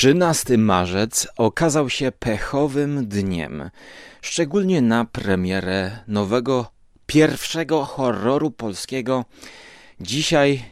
13 0.00 0.58
marzec 0.58 1.28
okazał 1.36 1.90
się 1.90 2.12
pechowym 2.12 3.08
dniem, 3.08 3.70
szczególnie 4.22 4.82
na 4.82 5.04
premierę 5.04 5.98
nowego, 6.06 6.70
pierwszego 7.06 7.84
horroru 7.84 8.50
polskiego. 8.50 9.24
Dzisiaj 10.00 10.64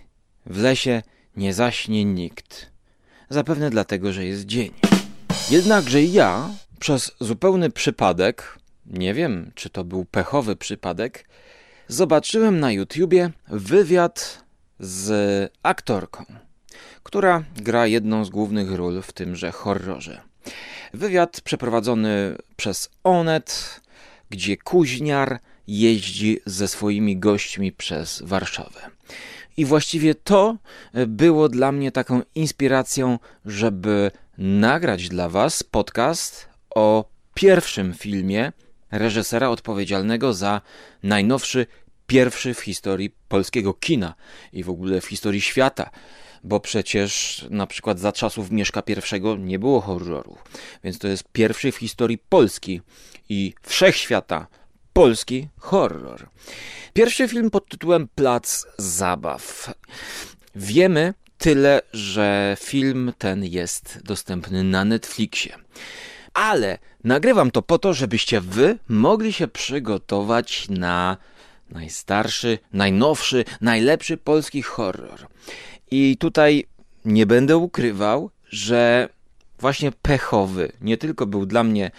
w 0.46 0.62
lesie 0.62 1.02
nie 1.36 1.54
zaśnie 1.54 2.04
nikt. 2.04 2.70
Zapewne 3.30 3.70
dlatego, 3.70 4.12
że 4.12 4.24
jest 4.24 4.46
dzień. 4.46 4.70
Jednakże 5.50 6.02
ja 6.02 6.50
przez 6.78 7.12
zupełny 7.20 7.70
przypadek, 7.70 8.58
nie 8.86 9.14
wiem 9.14 9.50
czy 9.54 9.70
to 9.70 9.84
był 9.84 10.04
pechowy 10.04 10.56
przypadek, 10.56 11.28
zobaczyłem 11.88 12.60
na 12.60 12.72
YouTubie 12.72 13.30
wywiad 13.48 14.44
z 14.80 15.52
aktorką 15.62 16.47
która 17.02 17.44
gra 17.56 17.86
jedną 17.86 18.24
z 18.24 18.30
głównych 18.30 18.72
ról 18.72 19.02
w 19.02 19.12
tymże 19.12 19.52
horrorze. 19.52 20.20
Wywiad 20.94 21.40
przeprowadzony 21.40 22.36
przez 22.56 22.90
Onet, 23.04 23.80
gdzie 24.30 24.56
kuźniar 24.56 25.40
jeździ 25.66 26.40
ze 26.46 26.68
swoimi 26.68 27.16
gośćmi 27.16 27.72
przez 27.72 28.22
Warszawę. 28.22 28.80
I 29.56 29.64
właściwie 29.64 30.14
to 30.14 30.56
było 31.06 31.48
dla 31.48 31.72
mnie 31.72 31.92
taką 31.92 32.22
inspiracją, 32.34 33.18
żeby 33.44 34.10
nagrać 34.38 35.08
dla 35.08 35.28
Was 35.28 35.62
podcast 35.62 36.48
o 36.74 37.04
pierwszym 37.34 37.94
filmie 37.94 38.52
reżysera 38.90 39.48
odpowiedzialnego 39.48 40.32
za 40.34 40.60
najnowszy, 41.02 41.66
pierwszy 42.06 42.54
w 42.54 42.60
historii 42.60 43.14
polskiego 43.28 43.74
kina 43.74 44.14
i 44.52 44.64
w 44.64 44.70
ogóle 44.70 45.00
w 45.00 45.06
historii 45.06 45.40
świata 45.40 45.90
bo 46.44 46.60
przecież 46.60 47.44
na 47.50 47.66
przykład 47.66 47.98
za 47.98 48.12
czasów 48.12 48.50
Mieszka 48.50 48.82
I 48.86 49.38
nie 49.38 49.58
było 49.58 49.80
horroru. 49.80 50.38
Więc 50.84 50.98
to 50.98 51.08
jest 51.08 51.24
pierwszy 51.32 51.72
w 51.72 51.76
historii 51.76 52.18
Polski 52.28 52.80
i 53.28 53.54
wszechświata 53.62 54.46
polski 54.92 55.48
horror. 55.58 56.28
Pierwszy 56.92 57.28
film 57.28 57.50
pod 57.50 57.68
tytułem 57.68 58.08
Plac 58.14 58.66
Zabaw. 58.78 59.74
Wiemy 60.56 61.14
tyle, 61.38 61.80
że 61.92 62.56
film 62.60 63.12
ten 63.18 63.44
jest 63.44 64.00
dostępny 64.04 64.64
na 64.64 64.84
Netflixie. 64.84 65.54
Ale 66.34 66.78
nagrywam 67.04 67.50
to 67.50 67.62
po 67.62 67.78
to, 67.78 67.94
żebyście 67.94 68.40
wy 68.40 68.78
mogli 68.88 69.32
się 69.32 69.48
przygotować 69.48 70.68
na 70.68 71.16
najstarszy, 71.70 72.58
najnowszy, 72.72 73.44
najlepszy 73.60 74.16
polski 74.16 74.62
horror. 74.62 75.26
I 75.90 76.16
tutaj 76.16 76.64
nie 77.04 77.26
będę 77.26 77.56
ukrywał, 77.56 78.30
że 78.48 79.08
właśnie 79.58 79.92
pechowy 79.92 80.72
nie 80.80 80.96
tylko 80.96 81.26
był 81.26 81.46
dla 81.46 81.64
mnie 81.64 81.90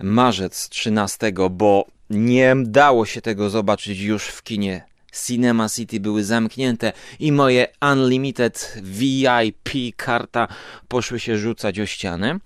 marzec 0.00 0.68
13, 0.68 1.32
bo 1.50 1.84
nie 2.10 2.56
dało 2.64 3.06
się 3.06 3.20
tego 3.20 3.50
zobaczyć 3.50 4.00
już 4.00 4.24
w 4.24 4.42
kinie. 4.42 4.84
Cinema 5.26 5.68
City 5.68 6.00
były 6.00 6.24
zamknięte 6.24 6.92
i 7.18 7.32
moje 7.32 7.66
Unlimited 7.92 8.78
VIP 8.82 9.68
karta 9.96 10.48
poszły 10.88 11.20
się 11.20 11.38
rzucać 11.38 11.80
o 11.80 11.86
ścianę. 11.86 12.38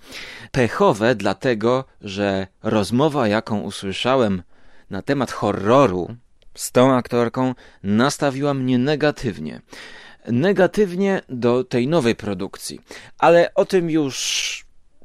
Pechowe 0.52 1.14
dlatego, 1.14 1.84
że 2.00 2.46
rozmowa, 2.62 3.28
jaką 3.28 3.60
usłyszałem 3.60 4.42
na 4.90 5.02
temat 5.02 5.32
horroru 5.32 6.16
z 6.54 6.72
tą 6.72 6.94
aktorką, 6.94 7.54
nastawiła 7.82 8.54
mnie 8.54 8.78
negatywnie 8.78 9.60
negatywnie 10.26 11.22
do 11.28 11.64
tej 11.64 11.88
nowej 11.88 12.14
produkcji. 12.14 12.80
Ale 13.18 13.54
o 13.54 13.64
tym 13.64 13.90
już 13.90 14.62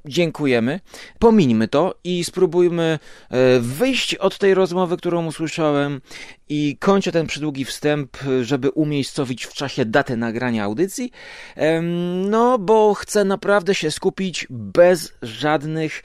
dziękujemy. 0.07 0.79
Pomińmy 1.19 1.67
to 1.67 1.95
i 2.03 2.23
spróbujmy 2.23 2.99
e, 3.29 3.59
wyjść 3.59 4.15
od 4.15 4.37
tej 4.37 4.53
rozmowy, 4.53 4.97
którą 4.97 5.25
usłyszałem 5.25 6.01
i 6.49 6.77
kończę 6.79 7.11
ten 7.11 7.27
przydługi 7.27 7.65
wstęp, 7.65 8.17
żeby 8.41 8.69
umiejscowić 8.69 9.45
w 9.45 9.53
czasie 9.53 9.85
datę 9.85 10.17
nagrania 10.17 10.63
audycji. 10.63 11.11
No, 12.29 12.59
bo 12.59 12.93
chcę 12.93 13.25
naprawdę 13.25 13.75
się 13.75 13.91
skupić 13.91 14.47
bez 14.49 15.13
żadnych 15.21 16.03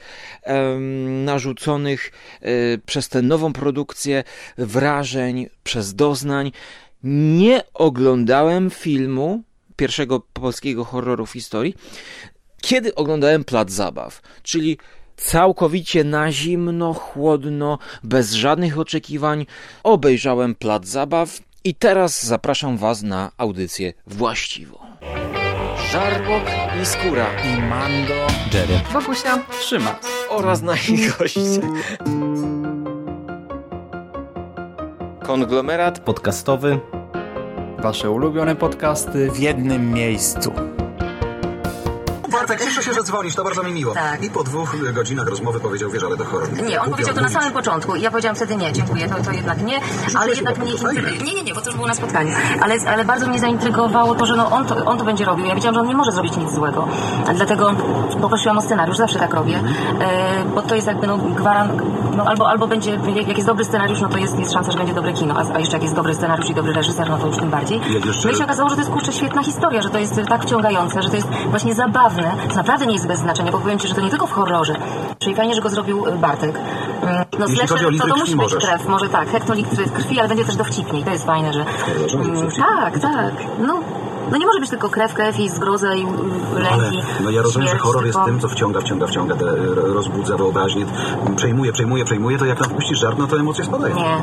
narzuconych 1.25 2.11
e, 2.41 2.49
przez 2.85 3.09
tę 3.09 3.21
nową 3.21 3.53
produkcję 3.53 4.23
wrażeń, 4.57 5.47
przez 5.63 5.95
doznań 5.95 6.51
nie 7.03 7.63
oglądałem 7.73 8.69
filmu 8.69 9.43
pierwszego 9.75 10.19
polskiego 10.19 10.85
horroru 10.85 11.25
w 11.25 11.31
historii, 11.31 11.75
kiedy 12.61 12.95
oglądałem 12.95 13.43
Plac 13.43 13.71
Zabaw, 13.71 14.21
czyli 14.43 14.77
całkowicie 15.17 16.03
na 16.03 16.31
zimno, 16.31 16.93
chłodno, 16.93 17.79
bez 18.03 18.33
żadnych 18.33 18.79
oczekiwań 18.79 19.45
obejrzałem 19.83 20.55
Plac 20.55 20.85
Zabaw 20.85 21.39
i 21.63 21.75
teraz 21.75 22.25
zapraszam 22.25 22.77
Was 22.77 23.01
na 23.01 23.31
audycję 23.37 23.93
właściwą. 24.07 24.77
Żarłok 25.91 26.43
i 26.81 26.85
Skóra 26.85 27.27
i 27.43 27.61
Mando, 27.61 28.27
Jerry, 28.53 28.79
Wokusia, 28.93 29.45
Trzyma. 29.59 29.99
Oraz 30.29 30.61
nasi 30.61 31.07
goście. 31.19 31.61
Konglomerat 35.23 35.99
podcastowy. 35.99 36.79
Wasze 37.79 38.11
ulubione 38.11 38.55
podcasty 38.55 39.31
w 39.31 39.39
jednym 39.39 39.91
miejscu. 39.93 40.51
Bartek, 42.33 42.63
cieszę 42.63 42.83
się, 42.83 42.93
że 42.93 43.03
dzwonisz, 43.03 43.35
to 43.35 43.43
bardzo 43.43 43.63
mi 43.63 43.73
miło. 43.73 43.93
Tak. 43.93 44.23
I 44.23 44.29
po 44.29 44.43
dwóch 44.43 44.93
godzinach 44.93 45.27
rozmowy 45.27 45.59
powiedział, 45.59 45.89
wiesz, 45.89 46.03
ale 46.03 46.17
to 46.17 46.25
horror. 46.25 46.63
Nie, 46.63 46.81
on 46.81 46.91
powiedział 46.91 47.15
to 47.15 47.21
na 47.21 47.29
samym 47.29 47.51
początku 47.53 47.95
i 47.95 48.01
ja 48.01 48.11
powiedziałam 48.11 48.35
wtedy 48.35 48.55
nie, 48.55 48.73
dziękuję, 48.73 49.09
to, 49.09 49.23
to 49.23 49.31
jednak 49.31 49.63
nie, 49.63 49.79
ale 50.15 50.33
jednak 50.33 50.57
mnie... 50.57 50.71
Nie, 51.25 51.33
nie, 51.33 51.43
nie, 51.43 51.53
bo 51.53 51.61
to 51.61 51.65
już 51.65 51.75
było 51.75 51.87
na 51.87 51.95
spotkaniu. 51.95 52.35
Ale, 52.61 52.75
ale 52.87 53.05
bardzo 53.05 53.27
mnie 53.27 53.39
zaintrygowało 53.39 54.15
to, 54.15 54.25
że 54.25 54.35
no 54.35 54.51
on, 54.51 54.65
to, 54.65 54.85
on 54.85 54.97
to 54.97 55.03
będzie 55.03 55.25
robił. 55.25 55.45
Ja 55.45 55.55
wiedziałam, 55.55 55.75
że 55.75 55.81
on 55.81 55.87
nie 55.87 55.95
może 55.95 56.11
zrobić 56.11 56.37
nic 56.37 56.51
złego. 56.51 56.87
Dlatego 57.35 57.73
poprosiłam 58.21 58.57
o 58.57 58.61
scenariusz, 58.61 58.97
zawsze 58.97 59.19
tak 59.19 59.33
robię, 59.33 59.59
e, 59.99 60.45
bo 60.55 60.61
to 60.61 60.75
jest 60.75 60.87
jakby 60.87 61.07
no 61.07 61.17
gwarant, 61.17 61.81
no 62.17 62.25
albo, 62.25 62.49
albo 62.49 62.67
będzie, 62.67 62.99
jak 63.15 63.37
jest 63.37 63.47
dobry 63.47 63.65
scenariusz, 63.65 64.01
no 64.01 64.09
to 64.09 64.17
jest, 64.17 64.39
jest 64.39 64.53
szansa, 64.53 64.71
że 64.71 64.77
będzie 64.77 64.93
dobre 64.93 65.13
kino, 65.13 65.35
a, 65.37 65.55
a 65.55 65.59
jeszcze 65.59 65.75
jak 65.75 65.83
jest 65.83 65.95
dobry 65.95 66.13
scenariusz 66.13 66.49
i 66.49 66.53
dobry 66.53 66.73
reżyser, 66.73 67.09
no 67.09 67.17
to 67.17 67.27
już 67.27 67.37
tym 67.37 67.49
bardziej. 67.49 67.81
No 68.25 68.31
i 68.31 68.35
się 68.35 68.43
okazało, 68.43 68.69
że 68.69 68.75
to 68.75 68.81
jest 68.81 68.91
kurczę 68.91 69.13
świetna 69.13 69.43
historia, 69.43 69.81
że 69.81 69.89
to 69.89 69.99
jest 69.99 70.21
tak 70.29 70.43
wciągające, 70.43 71.01
że 71.01 71.09
to 71.09 71.15
jest 71.15 71.27
właśnie 71.49 71.73
zabawne, 71.73 72.22
to 72.49 72.55
naprawdę 72.55 72.85
nie 72.85 72.93
jest 72.93 73.07
bez 73.07 73.19
znaczenia, 73.19 73.51
bo 73.51 73.59
powiem 73.59 73.79
Ci, 73.79 73.87
że 73.87 73.95
to 73.95 74.01
nie 74.01 74.09
tylko 74.09 74.27
w 74.27 74.31
horrorze. 74.31 74.75
Czyli 75.19 75.35
fajnie, 75.35 75.55
że 75.55 75.61
go 75.61 75.69
zrobił 75.69 76.07
y, 76.07 76.11
Bartek. 76.11 76.59
Mm, 77.01 77.25
no 77.39 77.45
Jeśli 77.47 77.63
o 77.63 77.67
to, 77.67 78.07
to 78.07 78.17
musi 78.17 78.35
możesz. 78.35 78.53
być 78.53 78.65
krew, 78.65 78.87
może 78.87 79.09
tak, 79.09 79.29
hektolitry 79.29 79.85
krwi, 79.85 80.19
ale 80.19 80.29
będzie 80.29 80.45
też 80.45 80.55
dowcipniej, 80.55 81.03
to 81.03 81.11
jest 81.11 81.25
fajne, 81.25 81.53
że... 81.53 81.65
Mm, 82.15 82.51
tak, 82.51 82.99
tak, 82.99 83.33
no... 83.59 83.79
No 84.31 84.37
nie 84.37 84.45
może 84.45 84.59
być 84.59 84.69
tylko 84.69 84.89
krew, 84.89 85.13
krew 85.13 85.39
i 85.39 85.49
zgroza 85.49 85.95
i 85.95 86.03
lęki. 86.53 86.69
Ale, 86.71 86.91
no 87.23 87.29
ja 87.29 87.41
rozumiem, 87.41 87.67
że 87.67 87.77
horror 87.77 88.05
jest 88.05 88.19
tym, 88.25 88.39
co 88.39 88.47
wciąga, 88.47 88.81
wciąga, 88.81 89.07
wciąga, 89.07 89.35
te, 89.35 89.45
rozbudza 89.75 90.37
wyobraźnię, 90.37 90.85
przejmuje, 91.35 91.73
przejmuje, 91.73 92.05
przejmuje, 92.05 92.37
to 92.37 92.45
jak 92.45 92.59
napuścisz 92.61 92.99
żart, 92.99 93.17
no 93.17 93.27
to 93.27 93.39
emocje 93.39 93.65
spadają. 93.65 93.95
Nie. 93.95 94.17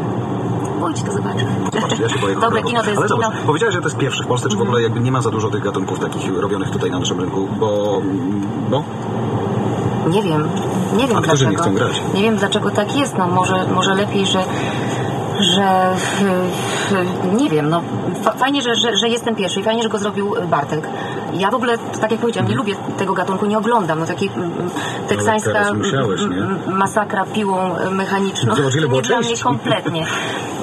Pójdź 0.81 1.03
to 1.03 1.13
zobacz. 1.13 1.37
Zobacz, 1.73 1.99
ja 1.99 2.41
Dobre 2.41 2.63
kino 2.63 2.83
to 2.83 2.91
jest 2.91 2.99
Ale 2.99 3.09
kino. 3.09 3.23
zobacz, 3.23 3.35
powiedziałeś, 3.47 3.75
że 3.75 3.81
to 3.81 3.87
jest 3.87 3.99
pierwszy 3.99 4.23
w 4.23 4.27
Polsce, 4.27 4.49
czy 4.49 4.57
w 4.57 4.63
ogóle 4.63 4.83
jakby 4.83 5.01
nie 5.01 5.13
ma 5.13 5.23
za 5.23 5.31
dużo 5.31 5.51
tych 5.51 5.63
gatunków 5.63 5.99
takich 5.99 6.39
robionych 6.39 6.71
tutaj 6.71 6.91
na 6.91 6.99
naszym 6.99 7.21
rynku, 7.21 7.49
bo... 7.59 8.03
bo? 8.71 8.83
Nie 10.09 10.23
wiem. 10.23 10.49
Nie 10.97 11.07
wiem 11.09 11.23
dlaczego. 11.23 11.51
nie 11.51 11.57
chcą 11.57 11.75
grać? 11.75 12.03
Nie 12.15 12.23
wiem 12.23 12.37
dlaczego 12.37 12.71
tak 12.71 12.97
jest. 12.97 13.19
No 13.19 13.27
może, 13.27 13.67
może 13.75 13.95
lepiej, 13.95 14.27
że 14.27 14.45
że 15.41 15.95
nie 17.39 17.51
wiem, 17.51 17.71
no 17.71 17.83
fa- 18.23 18.33
fajnie, 18.33 18.63
że, 18.63 18.75
że, 18.75 18.97
że 18.97 19.09
jestem 19.09 19.37
pierwszy 19.37 19.61
i 19.61 19.63
fajnie, 19.63 19.83
że 19.83 19.89
go 19.89 19.99
zrobił 19.99 20.35
Bartek. 20.51 20.89
Ja 21.35 21.51
w 21.51 21.55
ogóle, 21.55 21.79
tak 22.01 22.11
jak 22.11 22.21
powiedziałam, 22.21 22.51
nie 22.51 22.57
lubię 22.57 22.75
tego 22.99 23.15
gatunku, 23.15 23.47
nie 23.47 23.59
oglądam. 23.59 24.01
No 24.01 24.07
takiej 24.07 24.31
mm, 24.37 24.71
teksańska 25.09 25.69
mm, 25.69 25.83
mm, 26.21 26.79
masakra 26.79 27.25
piłą 27.25 27.59
mechaniczną. 27.91 28.55
Zobacz, 28.55 28.75
ile 28.75 28.89
było 28.89 29.01
nie 29.01 29.07
dla 29.09 29.21
mnie 29.21 29.39
kompletnie. 29.43 30.07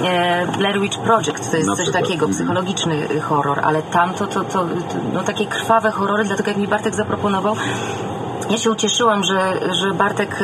E, 0.03 0.47
Blair 0.57 0.81
Witch 0.81 0.97
Project 0.99 1.51
to 1.51 1.57
jest 1.57 1.69
Na 1.69 1.75
coś 1.75 1.83
przykład. 1.85 2.03
takiego, 2.03 2.25
Mhm. 2.25 2.31
psychologiczny 2.33 3.19
horror, 3.21 3.59
ale 3.63 3.81
tam 3.81 4.13
to, 4.13 4.27
to, 4.27 4.43
to, 4.43 4.65
to 4.65 4.67
no, 5.13 5.23
takie 5.23 5.45
krwawe 5.45 5.91
horrory, 5.91 6.23
dlatego 6.25 6.49
jak 6.49 6.57
mi 6.59 6.67
Bartek 6.67 6.95
zaproponował, 6.95 7.55
ja 8.49 8.57
się 8.57 8.71
ucieszyłam, 8.71 9.23
że, 9.23 9.59
że 9.73 9.93
Bartek 9.93 10.43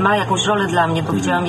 ma 0.00 0.16
jakąś 0.16 0.44
rolę 0.46 0.66
dla 0.66 0.86
mnie, 0.86 1.02
bo 1.02 1.12
widziałam 1.12 1.44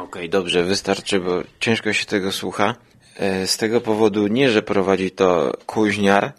Okej, 0.00 0.30
dobrze, 0.30 0.62
wystarczy, 0.64 1.20
bo 1.20 1.30
ciężko 1.60 1.92
się 1.92 2.06
tego 2.06 2.32
słucha. 2.32 2.74
E, 3.16 3.46
Z 3.46 3.56
tego 3.56 3.80
powodu 3.80 4.26
nie, 4.26 4.50
że 4.50 4.62
prowadzi 4.62 5.10
to 5.10 5.52
kuźniar, 5.66 6.32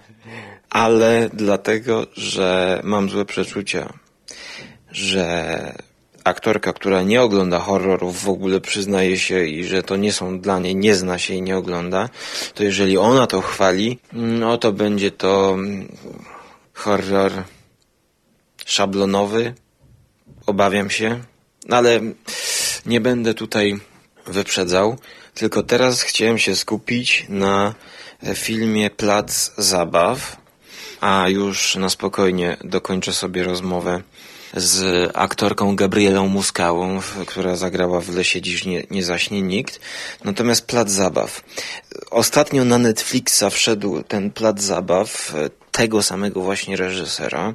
ale 0.70 1.30
dlatego, 1.32 2.06
że 2.16 2.80
mam 2.84 3.10
złe 3.10 3.24
przeczucia, 3.24 3.92
że 4.92 5.44
aktorka, 6.30 6.72
która 6.72 7.02
nie 7.02 7.22
ogląda 7.22 7.58
horrorów, 7.58 8.22
w 8.22 8.28
ogóle 8.28 8.60
przyznaje 8.60 9.18
się 9.18 9.44
i 9.44 9.64
że 9.64 9.82
to 9.82 9.96
nie 9.96 10.12
są 10.12 10.40
dla 10.40 10.58
niej, 10.58 10.76
nie 10.76 10.94
zna 10.94 11.18
się 11.18 11.34
i 11.34 11.42
nie 11.42 11.56
ogląda, 11.56 12.08
to 12.54 12.64
jeżeli 12.64 12.98
ona 12.98 13.26
to 13.26 13.40
chwali, 13.40 13.98
no 14.12 14.58
to 14.58 14.72
będzie 14.72 15.10
to 15.10 15.52
mm, 15.54 15.88
horror 16.74 17.32
szablonowy, 18.66 19.54
obawiam 20.46 20.90
się, 20.90 21.20
ale 21.68 22.00
nie 22.86 23.00
będę 23.00 23.34
tutaj 23.34 23.80
wyprzedzał, 24.26 24.96
tylko 25.34 25.62
teraz 25.62 26.02
chciałem 26.02 26.38
się 26.38 26.56
skupić 26.56 27.26
na 27.28 27.74
filmie 28.34 28.90
Plac 28.90 29.52
Zabaw, 29.58 30.36
a 31.00 31.28
już 31.28 31.76
na 31.76 31.90
spokojnie 31.90 32.56
dokończę 32.64 33.12
sobie 33.12 33.44
rozmowę 33.44 34.02
z 34.54 35.10
aktorką 35.14 35.76
Gabrielą 35.76 36.28
Muskałą, 36.28 37.00
która 37.26 37.56
zagrała 37.56 38.00
w 38.00 38.14
Lesie 38.14 38.40
Dziś 38.40 38.64
nie, 38.64 38.82
nie 38.90 39.04
zaśnie 39.04 39.42
nikt. 39.42 39.80
Natomiast 40.24 40.66
Plac 40.66 40.90
Zabaw. 40.90 41.42
Ostatnio 42.10 42.64
na 42.64 42.78
Netflixa 42.78 43.44
wszedł 43.50 44.02
ten 44.02 44.30
Plac 44.30 44.60
Zabaw 44.60 45.34
tego 45.72 46.02
samego 46.02 46.40
właśnie 46.40 46.76
reżysera 46.76 47.54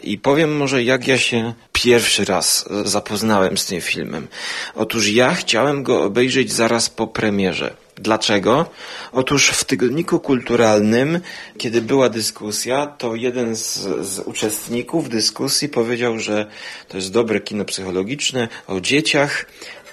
i 0.00 0.18
powiem 0.18 0.56
może 0.56 0.82
jak 0.82 1.06
ja 1.08 1.18
się 1.18 1.54
pierwszy 1.72 2.24
raz 2.24 2.64
zapoznałem 2.84 3.58
z 3.58 3.66
tym 3.66 3.80
filmem. 3.80 4.28
Otóż 4.74 5.08
ja 5.08 5.34
chciałem 5.34 5.82
go 5.82 6.02
obejrzeć 6.02 6.52
zaraz 6.52 6.90
po 6.90 7.06
premierze. 7.06 7.81
Dlaczego? 8.02 8.66
Otóż 9.12 9.48
w 9.48 9.64
tygodniku 9.64 10.20
kulturalnym, 10.20 11.20
kiedy 11.58 11.82
była 11.82 12.08
dyskusja, 12.08 12.86
to 12.86 13.14
jeden 13.14 13.56
z, 13.56 13.78
z, 14.06 14.18
uczestników 14.18 15.08
dyskusji 15.08 15.68
powiedział, 15.68 16.18
że 16.18 16.46
to 16.88 16.96
jest 16.96 17.12
dobre 17.12 17.40
kino 17.40 17.64
psychologiczne 17.64 18.48
o 18.66 18.80
dzieciach 18.80 19.46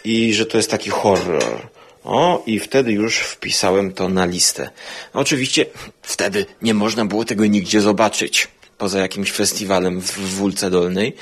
i 0.03 0.33
że 0.33 0.45
to 0.45 0.57
jest 0.57 0.71
taki 0.71 0.89
horror. 0.89 1.67
O, 2.03 2.43
i 2.45 2.59
wtedy 2.59 2.91
już 2.91 3.17
wpisałem 3.17 3.93
to 3.93 4.09
na 4.09 4.25
listę. 4.25 4.69
Oczywiście 5.13 5.65
wtedy 6.01 6.45
nie 6.61 6.73
można 6.73 7.05
było 7.05 7.25
tego 7.25 7.45
nigdzie 7.45 7.81
zobaczyć, 7.81 8.47
poza 8.77 8.99
jakimś 8.99 9.31
festiwalem 9.31 10.01
w 10.01 10.19
Wólce 10.19 10.69
Dolnej, 10.69 11.15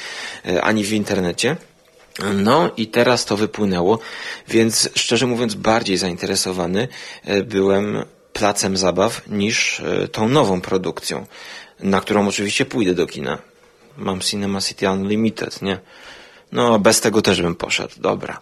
e, 0.46 0.62
ani 0.62 0.84
w 0.84 0.94
internecie. 0.94 1.56
No 2.20 2.72
i 2.78 2.88
teraz 2.88 3.26
to 3.26 3.38
wypłynęło, 3.38 4.00
więc 4.48 4.90
szczerze 4.96 5.28
mówiąc 5.28 5.56
bardziej 5.56 5.98
zainteresowany 5.98 6.88
e, 7.24 7.44
byłem 7.44 8.04
placem 8.34 8.78
zabaw 8.78 9.22
niż 9.28 9.80
e, 9.80 10.08
tą 10.08 10.30
nową 10.30 10.62
produkcją, 10.62 11.26
na 11.80 12.02
którą 12.02 12.28
oczywiście 12.28 12.66
pójdę 12.66 12.94
do 12.94 13.08
kina. 13.08 13.38
Mam 13.98 14.20
Cinema 14.20 14.62
City 14.62 14.90
Unlimited, 14.90 15.62
nie? 15.62 15.80
No, 16.52 16.80
bez 16.80 17.02
tego 17.02 17.22
też 17.22 17.42
bym 17.42 17.56
poszedł, 17.56 17.94
dobra. 17.98 18.40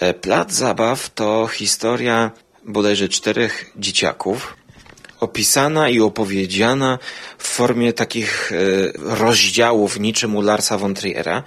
E, 0.00 0.14
plac 0.14 0.52
zabaw 0.52 1.10
to 1.10 1.46
historia 1.46 2.30
bodajże 2.64 3.08
czterech 3.08 3.70
dzieciaków, 3.76 4.56
opisana 5.20 5.88
i 5.88 6.00
opowiedziana 6.00 6.98
w 7.38 7.48
formie 7.48 7.92
takich 7.92 8.52
rozdziałów 8.96 10.00
niczym 10.00 10.36
u 10.36 10.42
Larsa 10.42 10.78
von 10.78 10.94
Triera, 10.94 11.42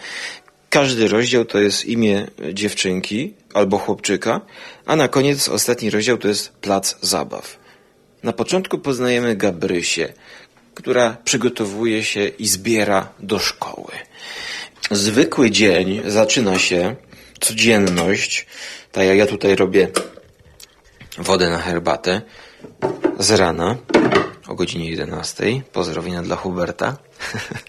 każdy 0.69 1.08
rozdział 1.08 1.46
to 1.46 1.60
jest 1.60 1.86
imię 1.86 2.28
dziewczynki 2.54 3.34
albo 3.54 3.78
chłopczyka, 3.78 4.42
a 4.86 4.96
na 4.96 5.08
koniec 5.08 5.50
ostatni 5.50 5.90
rozdział 5.90 6.18
to 6.18 6.28
jest 6.28 6.50
plac 6.50 6.96
zabaw. 7.02 7.58
Na 8.24 8.34
początku 8.34 8.78
poznajemy 8.78 9.36
Gabrysię, 9.36 10.14
która 10.74 11.18
przygotowuje 11.24 12.04
się 12.04 12.28
i 12.28 12.48
zbiera 12.48 13.10
do 13.19 13.40
szkoły. 13.40 13.92
Zwykły 14.92 15.52
dzień 15.52 16.02
zaczyna 16.06 16.60
się, 16.60 16.96
codzienność, 17.40 18.46
tak 18.92 19.06
jak 19.06 19.18
ja 19.18 19.25
tutaj 19.25 19.56
robię 19.56 19.88
wodę 21.18 21.50
na 21.50 21.58
herbatę, 21.58 22.22
z 23.20 23.31
rana 23.31 23.75
o 24.48 24.56
godzinie 24.56 24.90
11. 24.90 25.62
Pozdrowienia 25.74 26.22
dla 26.22 26.36
Huberta. 26.36 26.98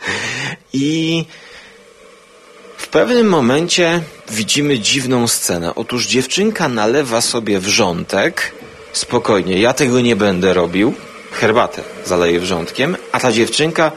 I 0.73 1.25
w 2.88 2.90
pewnym 2.90 3.29
momencie 3.29 4.02
widzimy 4.31 4.79
dziwną 4.79 5.29
scenę. 5.29 5.75
Otóż 5.75 6.06
dziewczynka 6.06 6.69
nalewa 6.69 7.20
sobie 7.20 7.58
wrzątek. 7.58 8.52
Spokojnie, 8.93 9.61
ja 9.61 9.73
tego 9.73 10.00
nie 10.00 10.17
będę 10.17 10.55
robił. 10.55 10.94
Herbatę 11.32 11.82
zaleje 12.05 12.40
wrzątkiem, 12.40 12.96
a 13.12 13.20
ta 13.20 13.32
dziewczynka 13.32 13.93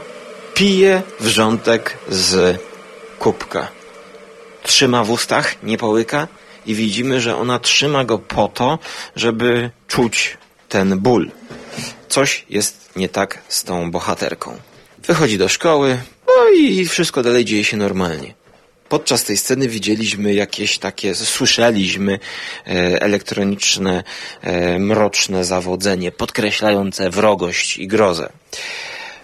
pije 0.54 1.02
wrzątek 1.20 1.98
z 2.10 2.60
kubka. 3.20 3.68
Trzyma 4.64 5.04
w 5.04 5.12
ustach, 5.12 5.64
nie 5.64 5.78
połyka 5.78 6.28
i 6.66 6.76
widzimy, 6.76 7.22
że 7.22 7.38
ona 7.38 7.60
trzyma 7.60 8.04
go 8.04 8.20
po 8.20 8.48
to, 8.48 8.80
żeby 9.16 9.72
czuć 9.88 10.38
ten 10.70 11.00
ból. 11.00 11.32
Coś 12.10 12.46
jest 12.50 12.90
nie 12.96 13.10
tak 13.10 13.42
z 13.48 13.64
tą 13.64 13.92
bohaterką. 13.92 14.58
Wychodzi 15.08 15.38
do 15.38 15.50
szkoły, 15.50 15.98
no 16.28 16.50
i 16.50 16.86
wszystko 16.86 17.24
dalej 17.24 17.46
dzieje 17.46 17.64
się 17.64 17.78
normalnie 17.78 18.41
podczas 18.92 19.24
tej 19.24 19.38
sceny 19.38 19.68
widzieliśmy 19.68 20.34
jakieś 20.34 20.78
takie, 20.78 21.16
słyszeliśmy 21.16 22.20
e, 22.68 23.02
elektroniczne, 23.02 24.04
e, 24.42 24.80
mroczne 24.80 25.46
zawodzenie, 25.46 26.12
podkreślające 26.12 27.10
wrogość 27.10 27.78
i 27.78 27.88
grozę. 27.88 28.30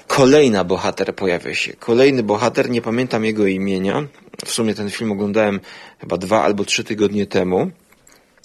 Kolejna 0.08 0.64
bohater 0.64 1.16
pojawia 1.16 1.56
się. 1.56 1.74
Kolejny 1.74 2.24
bohater, 2.24 2.70
nie 2.70 2.82
pamiętam 2.82 3.26
jego 3.26 3.48
imienia. 3.48 4.08
W 4.46 4.52
sumie 4.52 4.74
ten 4.74 4.90
film 4.90 5.12
oglądałem 5.12 5.60
chyba 6.00 6.18
dwa 6.18 6.44
albo 6.44 6.66
trzy 6.66 6.84
tygodnie 6.84 7.26
temu. 7.26 7.72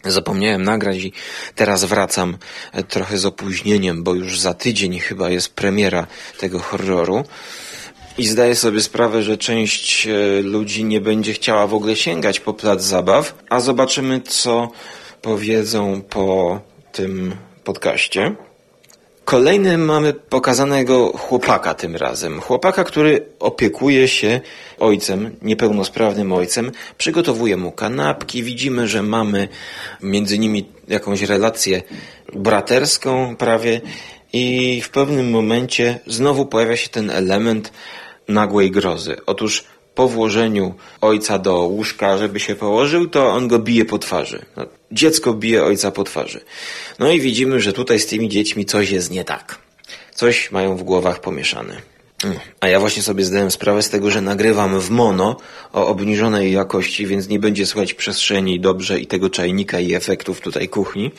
Zapomniałem 0.05 0.63
nagrać 0.63 0.97
i 0.97 1.13
teraz 1.55 1.85
wracam 1.85 2.37
e, 2.73 2.83
trochę 2.83 3.19
z 3.19 3.27
opóźnieniem, 3.27 4.03
bo 4.03 4.15
już 4.15 4.41
za 4.41 4.55
tydzień 4.55 4.99
chyba 4.99 5.31
jest 5.31 5.55
premiera 5.55 6.07
tego 6.39 6.59
horroru. 6.59 7.25
I 8.19 8.27
zdaję 8.27 8.55
sobie 8.55 8.81
sprawę, 8.81 9.23
że 9.23 9.39
część 9.39 10.07
e, 10.07 10.43
ludzi 10.43 10.85
nie 10.85 11.01
będzie 11.01 11.33
chciała 11.33 11.67
w 11.67 11.75
ogóle 11.75 11.97
sięgać 11.97 12.41
po 12.41 12.55
plac 12.55 12.83
zabaw, 12.83 13.35
a 13.49 13.61
zobaczymy, 13.61 14.21
co 14.21 14.69
powiedzą 15.23 16.03
po 16.03 16.61
tym 16.93 17.35
podcaście. 17.65 18.35
Kolejny 19.25 19.79
mamy 19.79 20.13
pokazanego 20.13 21.13
chłopaka 21.19 21.75
tym 21.75 21.97
razem. 21.97 22.41
Chłopaka, 22.41 22.85
który 22.85 23.27
opiekuje 23.41 24.09
się 24.09 24.41
ojcem, 24.79 25.37
niepełnosprawnym 25.43 26.33
ojcem, 26.33 26.73
przygotowuje 26.99 27.57
mu 27.57 27.73
kanapki. 27.73 28.43
Widzimy, 28.43 28.89
że 28.89 29.03
mamy 29.03 29.49
między 30.03 30.39
nimi 30.39 30.69
jakąś 30.89 31.23
relację 31.23 31.83
braterską 32.33 33.37
prawie 33.37 33.81
i 34.33 34.81
w 34.85 34.91
pewnym 34.91 35.31
momencie 35.31 35.99
znowu 36.07 36.47
pojawia 36.47 36.77
się 36.77 36.89
ten 36.89 37.11
element 37.11 37.73
nagłej 38.29 38.71
grozy. 38.71 39.17
Otóż 39.27 39.65
po 39.95 40.09
włożeniu 40.09 40.75
ojca 41.01 41.39
do 41.39 41.59
łóżka, 41.59 42.19
żeby 42.19 42.41
się 42.41 42.55
położył, 42.55 43.09
to 43.09 43.31
on 43.33 43.49
go 43.49 43.59
bije 43.59 43.85
po 43.85 43.99
twarzy. 43.99 44.45
No, 44.57 44.67
dziecko 44.93 45.35
bije 45.35 45.65
ojca 45.65 45.91
po 45.91 46.05
twarzy. 46.05 46.41
No 46.99 47.11
i 47.11 47.21
widzimy, 47.21 47.61
że 47.61 47.73
tutaj 47.73 48.01
z 48.01 48.07
tymi 48.07 48.29
dziećmi 48.29 48.65
coś 48.65 48.91
jest 48.91 49.11
nie 49.11 49.25
tak. 49.25 49.59
Coś 50.15 50.51
mają 50.51 50.77
w 50.77 50.83
głowach 50.83 51.21
pomieszane. 51.21 51.93
Mm. 52.25 52.39
A 52.61 52.69
ja 52.69 52.81
właśnie 52.81 53.03
sobie 53.03 53.25
zdałem 53.25 53.51
sprawę 53.51 53.83
z 53.83 53.91
tego, 53.91 54.11
że 54.11 54.21
nagrywam 54.21 54.81
w 54.81 54.91
mono 54.91 55.37
o 55.73 55.87
obniżonej 55.87 56.53
jakości, 56.53 57.07
więc 57.07 57.29
nie 57.29 57.39
będzie 57.39 57.67
słychać 57.67 57.95
przestrzeni 57.95 58.61
dobrze 58.61 59.01
i 59.01 59.07
tego 59.07 59.31
czajnika 59.31 59.81
i 59.81 59.95
efektów 59.95 60.41
tutaj 60.41 60.69
kuchni, 60.69 61.11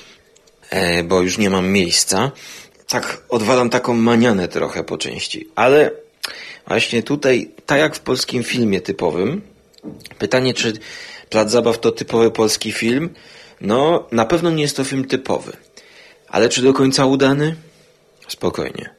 e, 0.69 1.03
bo 1.03 1.21
już 1.21 1.37
nie 1.37 1.49
mam 1.49 1.67
miejsca. 1.71 2.31
Tak 2.87 3.23
odwalam 3.29 3.69
taką 3.69 3.93
manianę 3.93 4.47
trochę 4.47 4.83
po 4.83 4.97
części, 4.97 5.47
ale 5.55 5.91
Właśnie 6.67 7.03
tutaj, 7.03 7.51
tak 7.65 7.79
jak 7.79 7.95
w 7.95 7.99
polskim 7.99 8.43
filmie 8.43 8.81
typowym, 8.81 9.41
pytanie, 10.19 10.53
czy 10.53 10.73
Plac 11.29 11.51
Zabaw 11.51 11.79
to 11.79 11.91
typowy 11.91 12.31
polski 12.31 12.71
film? 12.71 13.09
No, 13.61 14.07
na 14.11 14.25
pewno 14.25 14.51
nie 14.51 14.63
jest 14.63 14.77
to 14.77 14.83
film 14.83 15.05
typowy. 15.05 15.51
Ale 16.27 16.49
czy 16.49 16.61
do 16.61 16.73
końca 16.73 17.05
udany? 17.05 17.55
Spokojnie. 18.27 18.89